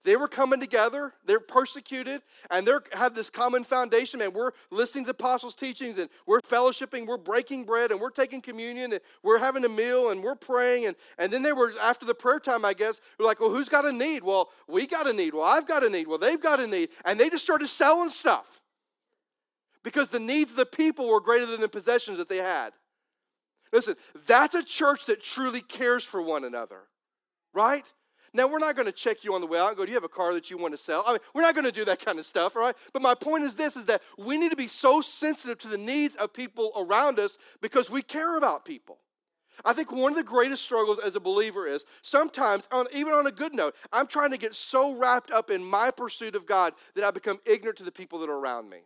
[0.06, 4.32] They were coming together, they're persecuted, and they have this common foundation, man.
[4.32, 8.92] We're listening to apostles' teachings and we're fellowshipping, we're breaking bread and we're taking communion
[8.92, 10.86] and we're having a meal and we're praying.
[10.86, 13.68] And, and then they were, after the prayer time, I guess, we're like, well, who's
[13.68, 14.22] got a need?
[14.22, 15.34] Well, we got a need.
[15.34, 16.06] Well, I've got a need.
[16.06, 16.90] Well, they've got a need.
[17.04, 18.62] And they just started selling stuff
[19.82, 22.74] because the needs of the people were greater than the possessions that they had.
[23.72, 26.82] Listen, that's a church that truly cares for one another,
[27.52, 27.84] right?
[28.36, 29.96] Now, we're not going to check you on the way out and go, Do you
[29.96, 31.02] have a car that you want to sell?
[31.06, 32.76] I mean, we're not going to do that kind of stuff, right?
[32.92, 35.78] But my point is this is that we need to be so sensitive to the
[35.78, 38.98] needs of people around us because we care about people.
[39.64, 43.26] I think one of the greatest struggles as a believer is sometimes, on, even on
[43.26, 46.74] a good note, I'm trying to get so wrapped up in my pursuit of God
[46.94, 48.80] that I become ignorant to the people that are around me.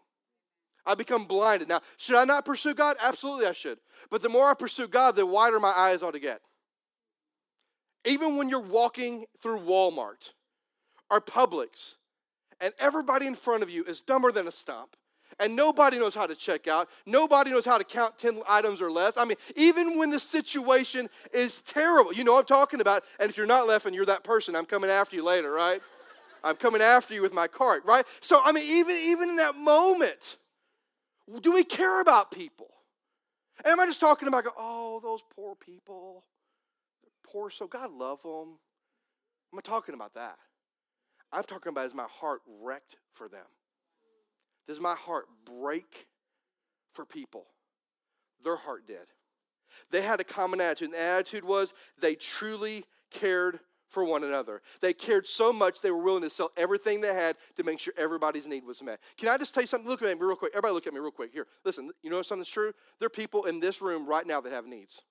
[0.87, 1.69] I become blinded.
[1.69, 2.97] Now, should I not pursue God?
[3.01, 3.79] Absolutely, I should.
[4.11, 6.41] But the more I pursue God, the wider my eyes ought to get.
[8.05, 10.31] Even when you're walking through Walmart
[11.11, 11.95] or Publix
[12.61, 14.97] and everybody in front of you is dumber than a stump
[15.39, 18.91] and nobody knows how to check out, nobody knows how to count 10 items or
[18.91, 19.17] less.
[19.17, 23.05] I mean, even when the situation is terrible, you know I'm talking about.
[23.19, 24.57] And if you're not laughing, you're that person.
[24.57, 25.81] I'm coming after you later, right?
[26.43, 28.07] I'm coming after you with my cart, right?
[28.21, 30.39] So, I mean, even, even in that moment,
[31.41, 32.69] do we care about people?
[33.65, 36.25] And am I just talking about, oh, those poor people?
[37.33, 38.59] Poor so God love them.
[39.53, 40.37] I'm not talking about that.
[41.33, 43.47] I'm talking about is my heart wrecked for them?
[44.67, 46.07] Does my heart break
[46.93, 47.47] for people?
[48.45, 49.07] Their heart did.
[49.91, 54.63] They had a common attitude, and the attitude was they truly cared for one another.
[54.81, 57.93] They cared so much they were willing to sell everything they had to make sure
[57.97, 59.01] everybody's need was met.
[59.17, 59.89] Can I just tell you something?
[59.89, 60.53] Look at me real quick.
[60.55, 61.33] Everybody look at me real quick.
[61.33, 62.73] Here, listen, you know something's true?
[62.99, 65.03] There are people in this room right now that have needs.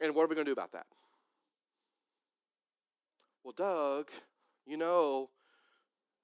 [0.00, 0.86] And what are we going to do about that?
[3.42, 4.10] Well, Doug,
[4.66, 5.30] you know,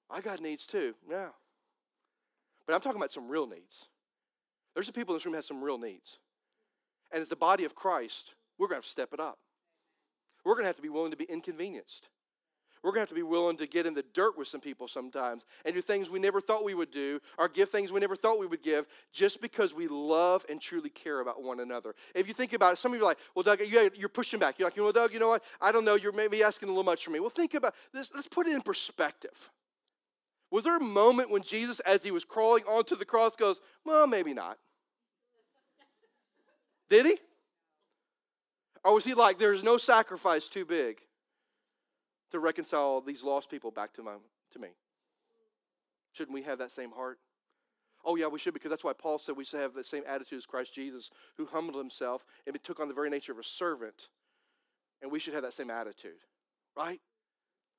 [0.09, 0.93] I got needs too.
[1.09, 1.29] Yeah.
[2.67, 3.85] But I'm talking about some real needs.
[4.73, 6.17] There's some people in this room have some real needs.
[7.11, 9.37] And as the body of Christ, we're going to have to step it up.
[10.43, 12.09] We're going to have to be willing to be inconvenienced.
[12.83, 14.89] We're going to have to be willing to get in the dirt with some people
[14.89, 18.17] sometimes and do things we never thought we would do or give things we never
[18.17, 21.95] thought we would give just because we love and truly care about one another.
[22.13, 24.59] If you think about it, some of you are like, well, Doug, you're pushing back.
[24.59, 25.43] You're like, well, Doug, you know what?
[25.61, 25.95] I don't know.
[25.95, 27.21] You're maybe asking a little much for me.
[27.21, 28.11] Well, think about this.
[28.13, 29.49] Let's put it in perspective.
[30.51, 34.07] Was there a moment when Jesus, as he was crawling onto the cross, goes, well,
[34.07, 34.57] maybe not?
[36.89, 37.17] Did he?
[38.83, 40.97] Or was he like, there's no sacrifice too big?
[42.33, 44.15] To reconcile these lost people back to, my,
[44.51, 44.69] to me.
[46.11, 47.19] Shouldn't we have that same heart?
[48.03, 50.37] Oh, yeah, we should, because that's why Paul said we should have the same attitude
[50.37, 54.09] as Christ Jesus, who humbled himself and took on the very nature of a servant.
[55.01, 56.19] And we should have that same attitude,
[56.75, 56.99] right?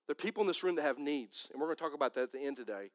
[0.06, 2.14] There are people in this room that have needs, and we're going to talk about
[2.14, 2.90] that at the end today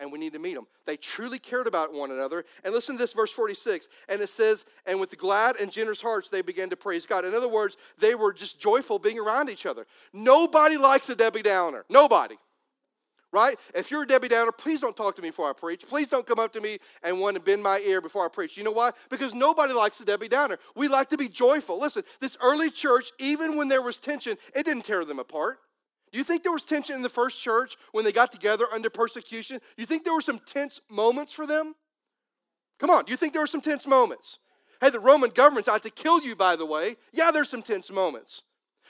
[0.00, 0.66] and we need to meet them.
[0.86, 2.44] They truly cared about one another.
[2.64, 3.88] And listen to this, verse 46.
[4.08, 7.24] And it says, And with glad and generous hearts, they began to praise God.
[7.24, 9.86] In other words, they were just joyful being around each other.
[10.12, 11.84] Nobody likes a Debbie Downer.
[11.88, 12.36] Nobody.
[13.32, 13.56] Right?
[13.74, 15.86] If you're a Debbie Downer, please don't talk to me before I preach.
[15.86, 18.56] Please don't come up to me and want to bend my ear before I preach.
[18.56, 18.90] You know why?
[19.08, 20.58] Because nobody likes a Debbie Downer.
[20.74, 21.78] We like to be joyful.
[21.78, 25.60] Listen, this early church, even when there was tension, it didn't tear them apart.
[26.12, 29.60] You think there was tension in the first church when they got together under persecution?
[29.76, 31.74] You think there were some tense moments for them?
[32.78, 34.38] Come on, do you think there were some tense moments?
[34.80, 36.96] Hey, the Roman government's out to kill you, by the way.
[37.12, 38.42] Yeah, there's some tense moments.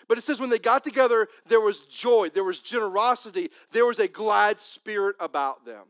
[0.09, 3.99] But it says when they got together, there was joy, there was generosity, there was
[3.99, 5.85] a glad spirit about them.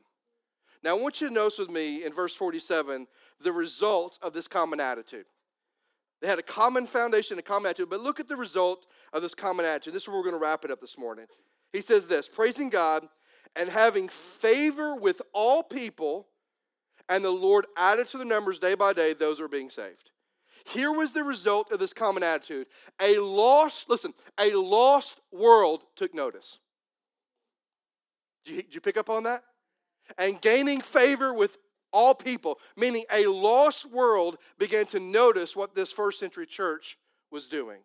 [0.83, 3.07] Now, I want you to notice with me in verse 47
[3.43, 5.27] the result of this common attitude.
[6.21, 7.91] They had a common foundation, a common attitude.
[7.91, 9.95] But look at the result of this common attitude.
[9.95, 11.27] This is where we're going to wrap it up this morning.
[11.73, 13.09] He says this praising God
[13.57, 16.29] and having favor with all people,
[17.09, 20.11] and the Lord added to the numbers day by day those who are being saved.
[20.67, 22.67] Here was the result of this common attitude.
[23.01, 26.59] A lost, listen, a lost world took notice.
[28.45, 29.43] Did you, did you pick up on that?
[30.19, 31.57] And gaining favor with
[31.93, 36.99] all people, meaning a lost world began to notice what this first century church
[37.31, 37.79] was doing.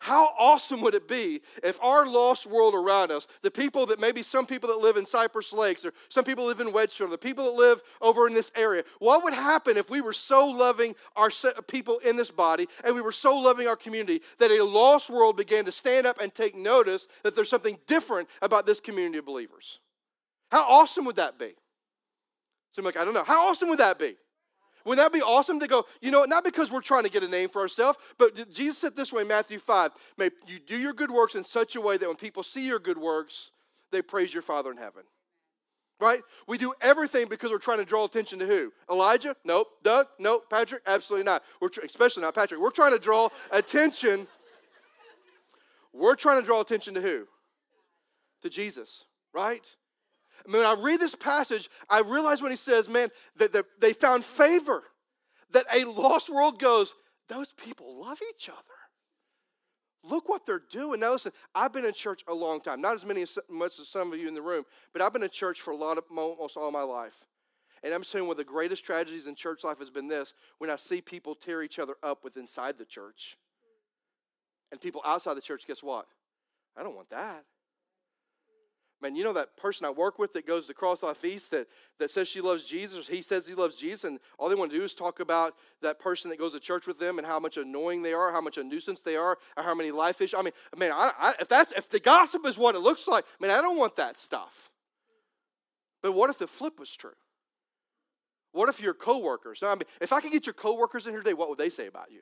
[0.00, 4.22] How awesome would it be if our lost world around us, the people that maybe
[4.22, 7.44] some people that live in Cypress Lakes or some people live in Wedgeshore, the people
[7.46, 11.30] that live over in this area, what would happen if we were so loving our
[11.66, 15.36] people in this body and we were so loving our community that a lost world
[15.36, 19.26] began to stand up and take notice that there's something different about this community of
[19.26, 19.80] believers?
[20.52, 21.54] How awesome would that be?
[22.78, 23.24] So I'm like, I don't know.
[23.24, 24.14] How awesome would that be?
[24.84, 27.28] Wouldn't that be awesome to go, you know, not because we're trying to get a
[27.28, 30.92] name for ourselves, but Jesus said this way in Matthew 5 May you do your
[30.92, 33.50] good works in such a way that when people see your good works,
[33.90, 35.02] they praise your Father in heaven.
[35.98, 36.22] Right?
[36.46, 38.72] We do everything because we're trying to draw attention to who?
[38.88, 39.34] Elijah?
[39.44, 39.66] Nope.
[39.82, 40.06] Doug?
[40.20, 40.48] Nope.
[40.48, 40.82] Patrick?
[40.86, 41.42] Absolutely not.
[41.60, 42.60] We're tr- especially not Patrick.
[42.60, 44.28] We're trying to draw attention.
[45.92, 47.26] We're trying to draw attention to who?
[48.42, 49.66] To Jesus, right?
[50.46, 54.84] When I read this passage, I realize when he says, man, that they found favor,
[55.52, 56.94] that a lost world goes,
[57.28, 58.58] those people love each other.
[60.04, 61.00] Look what they're doing.
[61.00, 63.88] Now, listen, I've been in church a long time, not as many as much as
[63.88, 66.04] some of you in the room, but I've been in church for a lot of
[66.16, 67.24] almost all my life.
[67.82, 70.70] And I'm saying one of the greatest tragedies in church life has been this when
[70.70, 73.36] I see people tear each other up with inside the church.
[74.70, 76.06] And people outside the church, guess what?
[76.76, 77.44] I don't want that.
[79.00, 81.68] Man, you know that person I work with that goes to Cross Life East that,
[82.00, 84.76] that says she loves Jesus, he says he loves Jesus, and all they want to
[84.76, 87.56] do is talk about that person that goes to church with them and how much
[87.56, 90.38] annoying they are, how much a nuisance they are, or how many life issues.
[90.38, 93.24] I mean, man, I, I, if that's if the gossip is what it looks like,
[93.40, 94.70] man, I don't want that stuff.
[96.02, 97.10] But what if the flip was true?
[98.52, 99.60] What if your coworkers?
[99.62, 101.68] Now, I mean, if I could get your coworkers in here today, what would they
[101.68, 102.20] say about you?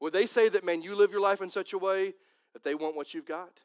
[0.00, 2.14] Would they say that, man, you live your life in such a way
[2.52, 3.60] that they want what you've got?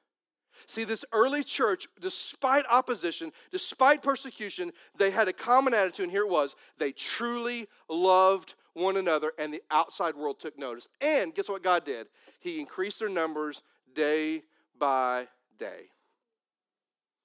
[0.68, 6.24] See, this early church, despite opposition, despite persecution, they had a common attitude, and here
[6.24, 10.88] it was they truly loved one another, and the outside world took notice.
[11.02, 12.08] And guess what God did?
[12.40, 14.44] He increased their numbers day
[14.78, 15.28] by
[15.60, 15.90] day.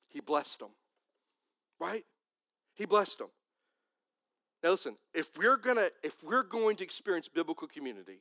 [0.09, 0.71] He blessed them,
[1.79, 2.05] right?
[2.75, 3.29] He blessed them.
[4.63, 8.21] Now listen, if we're gonna if we're going to experience biblical community,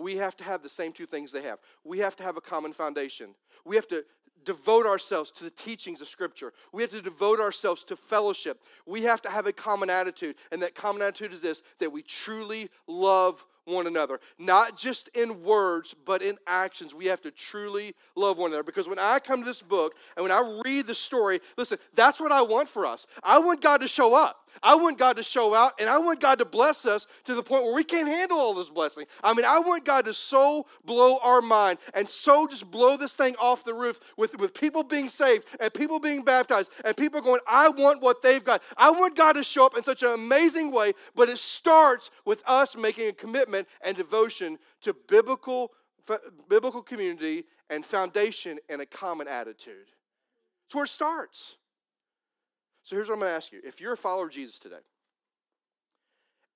[0.00, 1.58] we have to have the same two things they have.
[1.84, 3.34] We have to have a common foundation.
[3.64, 4.04] We have to
[4.44, 6.52] devote ourselves to the teachings of Scripture.
[6.72, 8.62] We have to devote ourselves to fellowship.
[8.86, 10.36] We have to have a common attitude.
[10.50, 14.20] And that common attitude is this that we truly love one another.
[14.38, 16.94] Not just in words, but in actions.
[16.94, 18.62] We have to truly love one another.
[18.62, 22.20] Because when I come to this book and when I read the story, listen, that's
[22.20, 23.06] what I want for us.
[23.22, 24.48] I want God to show up.
[24.62, 27.42] I want God to show out, and I want God to bless us to the
[27.42, 29.06] point where we can't handle all this blessing.
[29.22, 33.12] I mean, I want God to so blow our mind and so just blow this
[33.12, 37.20] thing off the roof with, with people being saved and people being baptized and people
[37.20, 38.62] going, I want what they've got.
[38.76, 42.42] I want God to show up in such an amazing way, but it starts with
[42.46, 45.72] us making a commitment and devotion to biblical,
[46.48, 49.88] biblical community and foundation and a common attitude.
[50.66, 51.56] It's where it starts.
[52.82, 53.60] So here's what I'm going to ask you.
[53.64, 54.76] If you're a follower of Jesus today,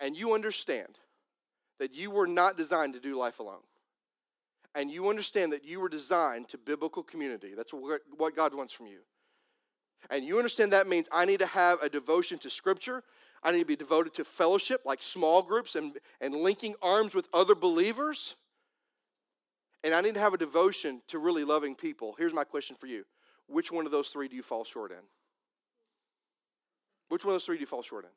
[0.01, 0.99] and you understand
[1.79, 3.63] that you were not designed to do life alone,
[4.75, 8.87] and you understand that you were designed to biblical community, that's what God wants from
[8.87, 8.99] you.
[10.11, 13.05] And you understand that means I need to have a devotion to Scripture
[13.45, 17.29] I need to be devoted to fellowship, like small groups and, and linking arms with
[17.35, 18.37] other believers.
[19.85, 22.15] And I need to have a devotion to really loving people.
[22.19, 23.05] Here's my question for you
[23.47, 24.97] Which one of those three do you fall short in?
[27.15, 28.11] Which one of those three do you fall short in?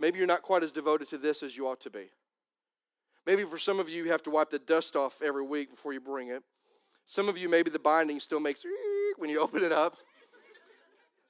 [0.00, 2.06] Maybe you're not quite as devoted to this as you ought to be.
[3.24, 5.92] Maybe for some of you, you have to wipe the dust off every week before
[5.92, 6.42] you bring it.
[7.06, 8.64] Some of you, maybe the binding still makes
[9.16, 9.96] when you open it up.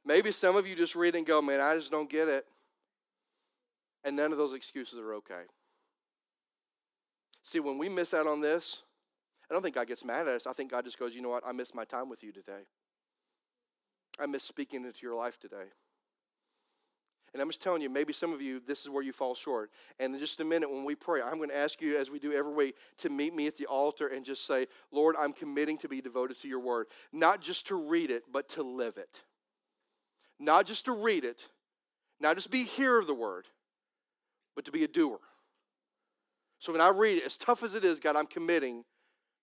[0.07, 2.47] Maybe some of you just read and go, man, I just don't get it.
[4.03, 5.43] And none of those excuses are okay.
[7.45, 8.81] See, when we miss out on this,
[9.51, 10.47] I don't think God gets mad at us.
[10.47, 11.47] I think God just goes, you know what?
[11.47, 12.63] I missed my time with you today.
[14.19, 15.67] I miss speaking into your life today.
[17.33, 19.71] And I'm just telling you, maybe some of you, this is where you fall short.
[20.01, 22.19] And in just a minute, when we pray, I'm going to ask you, as we
[22.19, 25.79] do every week, to meet me at the altar and just say, Lord, I'm committing
[25.79, 26.87] to be devoted to your word.
[27.13, 29.23] Not just to read it, but to live it.
[30.39, 31.49] Not just to read it,
[32.21, 33.47] not just be hearer of the word,
[34.55, 35.19] but to be a doer.
[36.61, 38.85] So when I read it, as tough as it is, God, I'm committing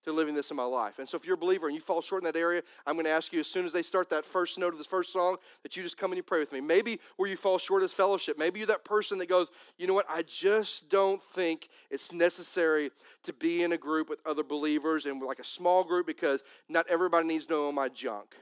[0.06, 0.98] to living this in my life.
[0.98, 3.04] And so if you're a believer and you fall short in that area, I'm going
[3.04, 5.36] to ask you as soon as they start that first note of this first song
[5.62, 6.60] that you just come and you pray with me.
[6.60, 8.38] Maybe where you fall short is fellowship.
[8.38, 12.90] Maybe you're that person that goes, you know what, I just don't think it's necessary
[13.24, 16.86] to be in a group with other believers and like a small group because not
[16.88, 18.34] everybody needs to know my junk.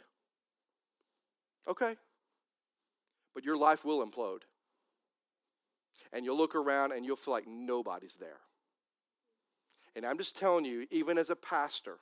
[1.68, 1.96] Okay.
[3.34, 4.42] But your life will implode
[6.12, 8.40] and you'll look around and you'll feel like nobody's there.
[9.96, 11.98] And I'm just telling you, even as a pastor,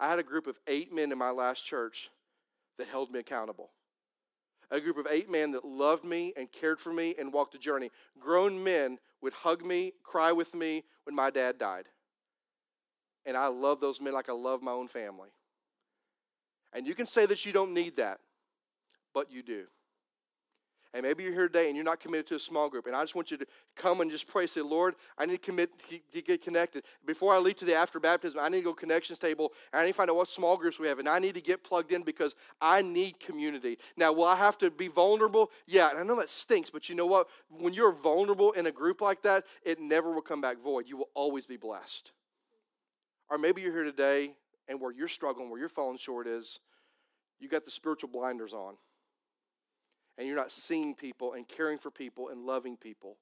[0.00, 2.10] I had a group of eight men in my last church
[2.78, 3.70] that held me accountable.
[4.70, 7.58] A group of eight men that loved me and cared for me and walked a
[7.58, 7.90] journey.
[8.20, 11.86] Grown men would hug me, cry with me when my dad died.
[13.24, 15.30] And I love those men like I love my own family.
[16.72, 18.20] And you can say that you don't need that,
[19.14, 19.64] but you do.
[20.94, 22.86] And maybe you're here today and you're not committed to a small group.
[22.86, 24.46] And I just want you to come and just pray.
[24.46, 26.84] Say, Lord, I need to commit to get connected.
[27.04, 29.84] Before I leave to the after baptism, I need to go connections table and I
[29.84, 30.98] need to find out what small groups we have.
[30.98, 33.76] And I need to get plugged in because I need community.
[33.98, 35.50] Now, will I have to be vulnerable?
[35.66, 37.28] Yeah, and I know that stinks, but you know what?
[37.50, 40.86] When you're vulnerable in a group like that, it never will come back void.
[40.88, 42.12] You will always be blessed.
[43.28, 44.32] Or maybe you're here today
[44.68, 46.60] and where you're struggling, where you're falling short is
[47.40, 48.74] you got the spiritual blinders on
[50.18, 53.16] and you're not seeing people and caring for people and loving people.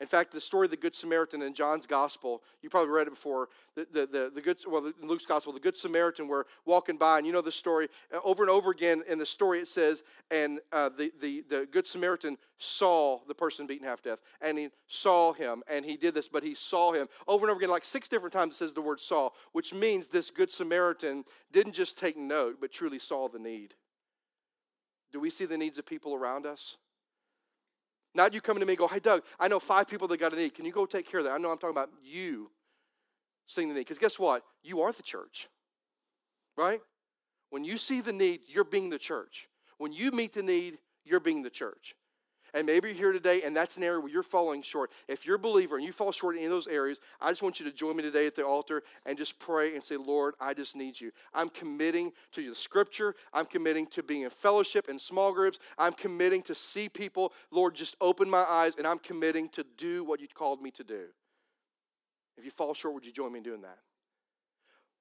[0.00, 3.10] In fact, the story of the Good Samaritan in John's Gospel, you probably read it
[3.10, 3.50] before.
[3.74, 7.18] The, the, the, the good, well, in Luke's Gospel, the Good Samaritan were walking by,
[7.18, 7.88] and you know the story.
[8.12, 11.68] Uh, over and over again in the story, it says, and uh, the, the, the
[11.70, 16.14] Good Samaritan saw the person beaten half death, and he saw him, and he did
[16.14, 17.06] this, but he saw him.
[17.28, 20.06] Over and over again, like six different times, it says the word saw, which means
[20.06, 23.74] this Good Samaritan didn't just take note, but truly saw the need.
[25.12, 26.76] Do we see the needs of people around us?
[28.14, 30.32] Not you coming to me and go, hey, Doug, I know five people that got
[30.32, 30.54] a need.
[30.54, 31.32] Can you go take care of that?
[31.32, 32.50] I know I'm talking about you
[33.46, 33.80] seeing the need.
[33.80, 34.42] Because guess what?
[34.62, 35.48] You are the church,
[36.56, 36.80] right?
[37.50, 39.48] When you see the need, you're being the church.
[39.78, 41.94] When you meet the need, you're being the church.
[42.54, 44.90] And maybe you're here today and that's an area where you're falling short.
[45.08, 47.42] If you're a believer and you fall short in any of those areas, I just
[47.42, 50.34] want you to join me today at the altar and just pray and say, Lord,
[50.40, 51.12] I just need you.
[51.32, 53.14] I'm committing to the scripture.
[53.32, 55.58] I'm committing to being in fellowship and small groups.
[55.78, 57.32] I'm committing to see people.
[57.50, 60.84] Lord, just open my eyes and I'm committing to do what you called me to
[60.84, 61.04] do.
[62.36, 63.78] If you fall short, would you join me in doing that?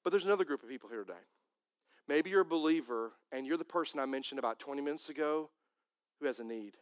[0.03, 1.19] But there's another group of people here today.
[2.07, 5.49] Maybe you're a believer and you're the person I mentioned about 20 minutes ago
[6.19, 6.73] who has a need.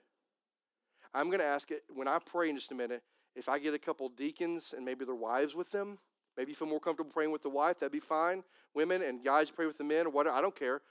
[1.18, 3.02] I'm going to ask it when I pray in just a minute.
[3.36, 5.98] If I get a couple deacons and maybe their wives with them,
[6.38, 8.44] maybe you feel more comfortable praying with the wife, that'd be fine.
[8.76, 10.82] Women and guys pray with the men or whatever, I don't care.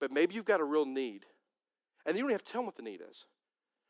[0.00, 1.26] But maybe you've got a real need.
[2.06, 3.26] And you don't have to tell them what the need is.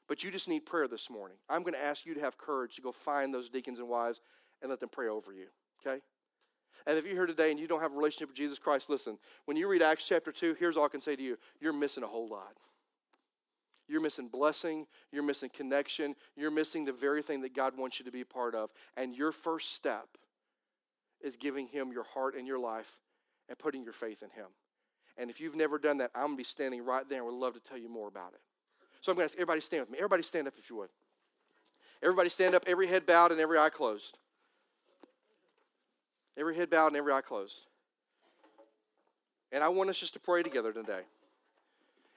[0.09, 1.37] But you just need prayer this morning.
[1.49, 4.21] I'm going to ask you to have courage to go find those deacons and wives
[4.63, 5.47] and let them pray over you.
[5.87, 6.03] Okay?
[6.85, 9.19] And if you're here today and you don't have a relationship with Jesus Christ, listen,
[9.45, 12.03] when you read Acts chapter 2, here's all I can say to you you're missing
[12.03, 12.57] a whole lot.
[13.91, 14.87] You're missing blessing.
[15.11, 16.15] You're missing connection.
[16.37, 18.71] You're missing the very thing that God wants you to be part of.
[18.97, 20.07] And your first step
[21.21, 22.99] is giving Him your heart and your life
[23.49, 24.47] and putting your faith in Him.
[25.19, 27.35] And if you've never done that, I'm going to be standing right there and would
[27.35, 28.41] love to tell you more about it.
[29.01, 29.99] So I'm going to ask everybody stand with me.
[29.99, 30.91] Everybody stand up if you would.
[32.03, 34.19] Everybody stand up, every head bowed and every eye closed.
[36.39, 37.57] Every head bowed and every eye closed.
[39.53, 41.03] And I want us just to pray together today.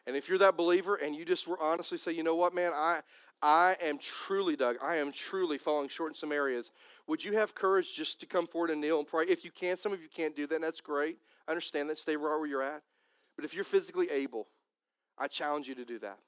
[0.06, 2.72] And if you're that believer and you just were honestly say, you know what, man,
[2.74, 3.02] I,
[3.42, 6.72] I am truly, Doug, I am truly falling short in some areas,
[7.08, 9.26] would you have courage just to come forward and kneel and pray?
[9.26, 11.18] If you can, some of you can't do that, and that's great.
[11.48, 11.98] I understand that.
[11.98, 12.82] Stay right where you're at.
[13.36, 14.48] But if you're physically able,
[15.18, 16.20] I challenge you to do that.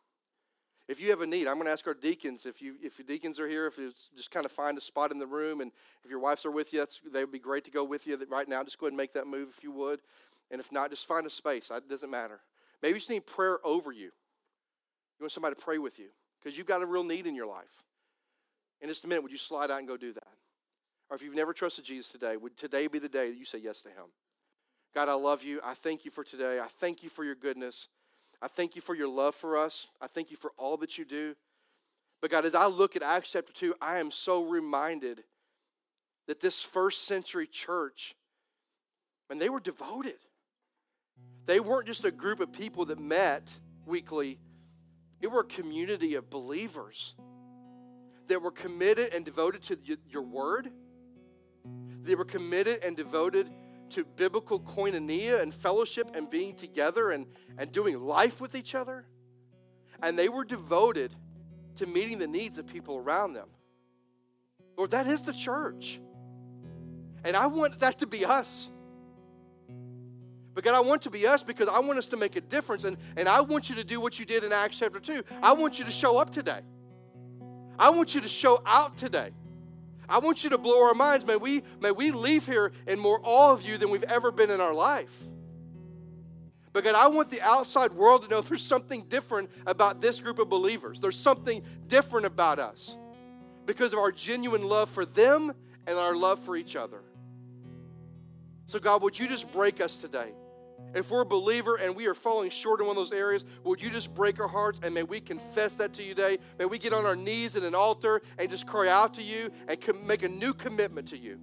[0.87, 2.45] If you have a need, I'm going to ask our deacons.
[2.45, 5.11] If you if your deacons are here, if you just kind of find a spot
[5.11, 5.71] in the room, and
[6.03, 8.47] if your wives are with you, they would be great to go with you right
[8.47, 8.63] now.
[8.63, 10.01] Just go ahead and make that move if you would.
[10.51, 11.71] And if not, just find a space.
[11.73, 12.41] It doesn't matter.
[12.85, 14.03] Maybe you just need prayer over you.
[14.03, 14.11] You
[15.21, 16.05] want somebody to pray with you
[16.39, 17.81] because you've got a real need in your life.
[18.79, 20.27] In just a minute, would you slide out and go do that?
[21.09, 23.57] Or if you've never trusted Jesus today, would today be the day that you say
[23.57, 24.05] yes to Him?
[24.93, 25.61] God, I love you.
[25.63, 26.59] I thank you for today.
[26.59, 27.87] I thank you for your goodness.
[28.39, 29.87] I thank you for your love for us.
[29.99, 31.33] I thank you for all that you do.
[32.21, 35.23] But God, as I look at Acts chapter 2, I am so reminded
[36.27, 38.13] that this first century church,
[39.31, 40.19] and they were devoted.
[41.45, 43.47] They weren't just a group of people that met
[43.85, 44.39] weekly,
[45.21, 47.15] they were a community of believers
[48.27, 49.77] that were committed and devoted to
[50.09, 50.71] your word.
[52.03, 53.49] They were committed and devoted
[53.91, 59.05] to biblical koinonia and fellowship and being together and, and doing life with each other.
[60.01, 61.13] And they were devoted
[61.77, 63.47] to meeting the needs of people around them.
[64.77, 65.99] Lord, that is the church.
[67.23, 68.69] And I want that to be us.
[70.55, 72.85] But God, I want to be us because I want us to make a difference.
[72.85, 75.21] And, and I want you to do what you did in Acts chapter 2.
[75.43, 76.61] I want you to show up today.
[77.77, 79.31] I want you to show out today.
[80.07, 81.25] I want you to blow our minds.
[81.25, 84.49] May we, may we leave here in more awe of you than we've ever been
[84.49, 85.11] in our life.
[86.71, 90.39] But God, I want the outside world to know there's something different about this group
[90.39, 91.01] of believers.
[91.01, 92.95] There's something different about us
[93.65, 95.51] because of our genuine love for them
[95.85, 97.01] and our love for each other.
[98.67, 100.31] So, God, would you just break us today?
[100.93, 103.81] If we're a believer and we are falling short in one of those areas, would
[103.81, 106.37] you just break our hearts and may we confess that to you today?
[106.57, 109.51] May we get on our knees at an altar and just cry out to you
[109.67, 111.39] and com- make a new commitment to you.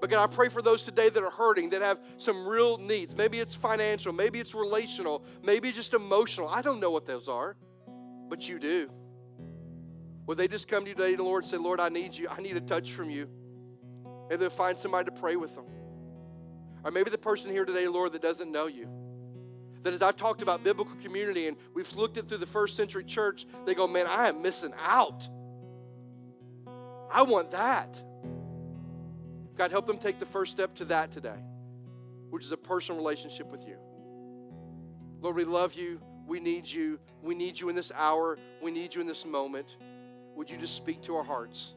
[0.00, 3.14] But God, I pray for those today that are hurting, that have some real needs.
[3.14, 6.48] Maybe it's financial, maybe it's relational, maybe just emotional.
[6.48, 7.56] I don't know what those are,
[8.28, 8.90] but you do.
[10.26, 12.28] Would they just come to you today, Lord, and say, Lord, I need you.
[12.28, 13.28] I need a touch from you.
[14.30, 15.64] And they'll find somebody to pray with them.
[16.84, 18.88] Or maybe the person here today, Lord, that doesn't know you.
[19.82, 23.04] That as I've talked about biblical community and we've looked at through the first century
[23.04, 25.28] church, they go, man, I am missing out.
[27.10, 28.02] I want that.
[29.56, 31.38] God, help them take the first step to that today,
[32.30, 33.76] which is a personal relationship with you.
[35.20, 36.00] Lord, we love you.
[36.26, 36.98] We need you.
[37.22, 38.38] We need you in this hour.
[38.62, 39.76] We need you in this moment.
[40.36, 41.74] Would you just speak to our hearts?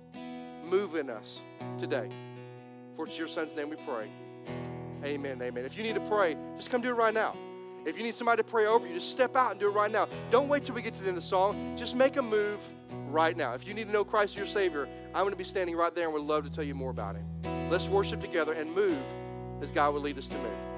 [0.65, 1.41] Move in us
[1.77, 2.09] today.
[2.95, 4.09] For it's your son's name we pray.
[5.03, 5.41] Amen.
[5.41, 5.65] Amen.
[5.65, 7.35] If you need to pray, just come do it right now.
[7.85, 9.91] If you need somebody to pray over you, just step out and do it right
[9.91, 10.07] now.
[10.31, 11.75] Don't wait till we get to the end of the song.
[11.77, 12.59] Just make a move
[13.09, 13.53] right now.
[13.53, 16.05] If you need to know Christ your Savior, I'm going to be standing right there
[16.05, 17.25] and would love to tell you more about Him.
[17.69, 19.03] Let's worship together and move
[19.61, 20.72] as God would lead us to move.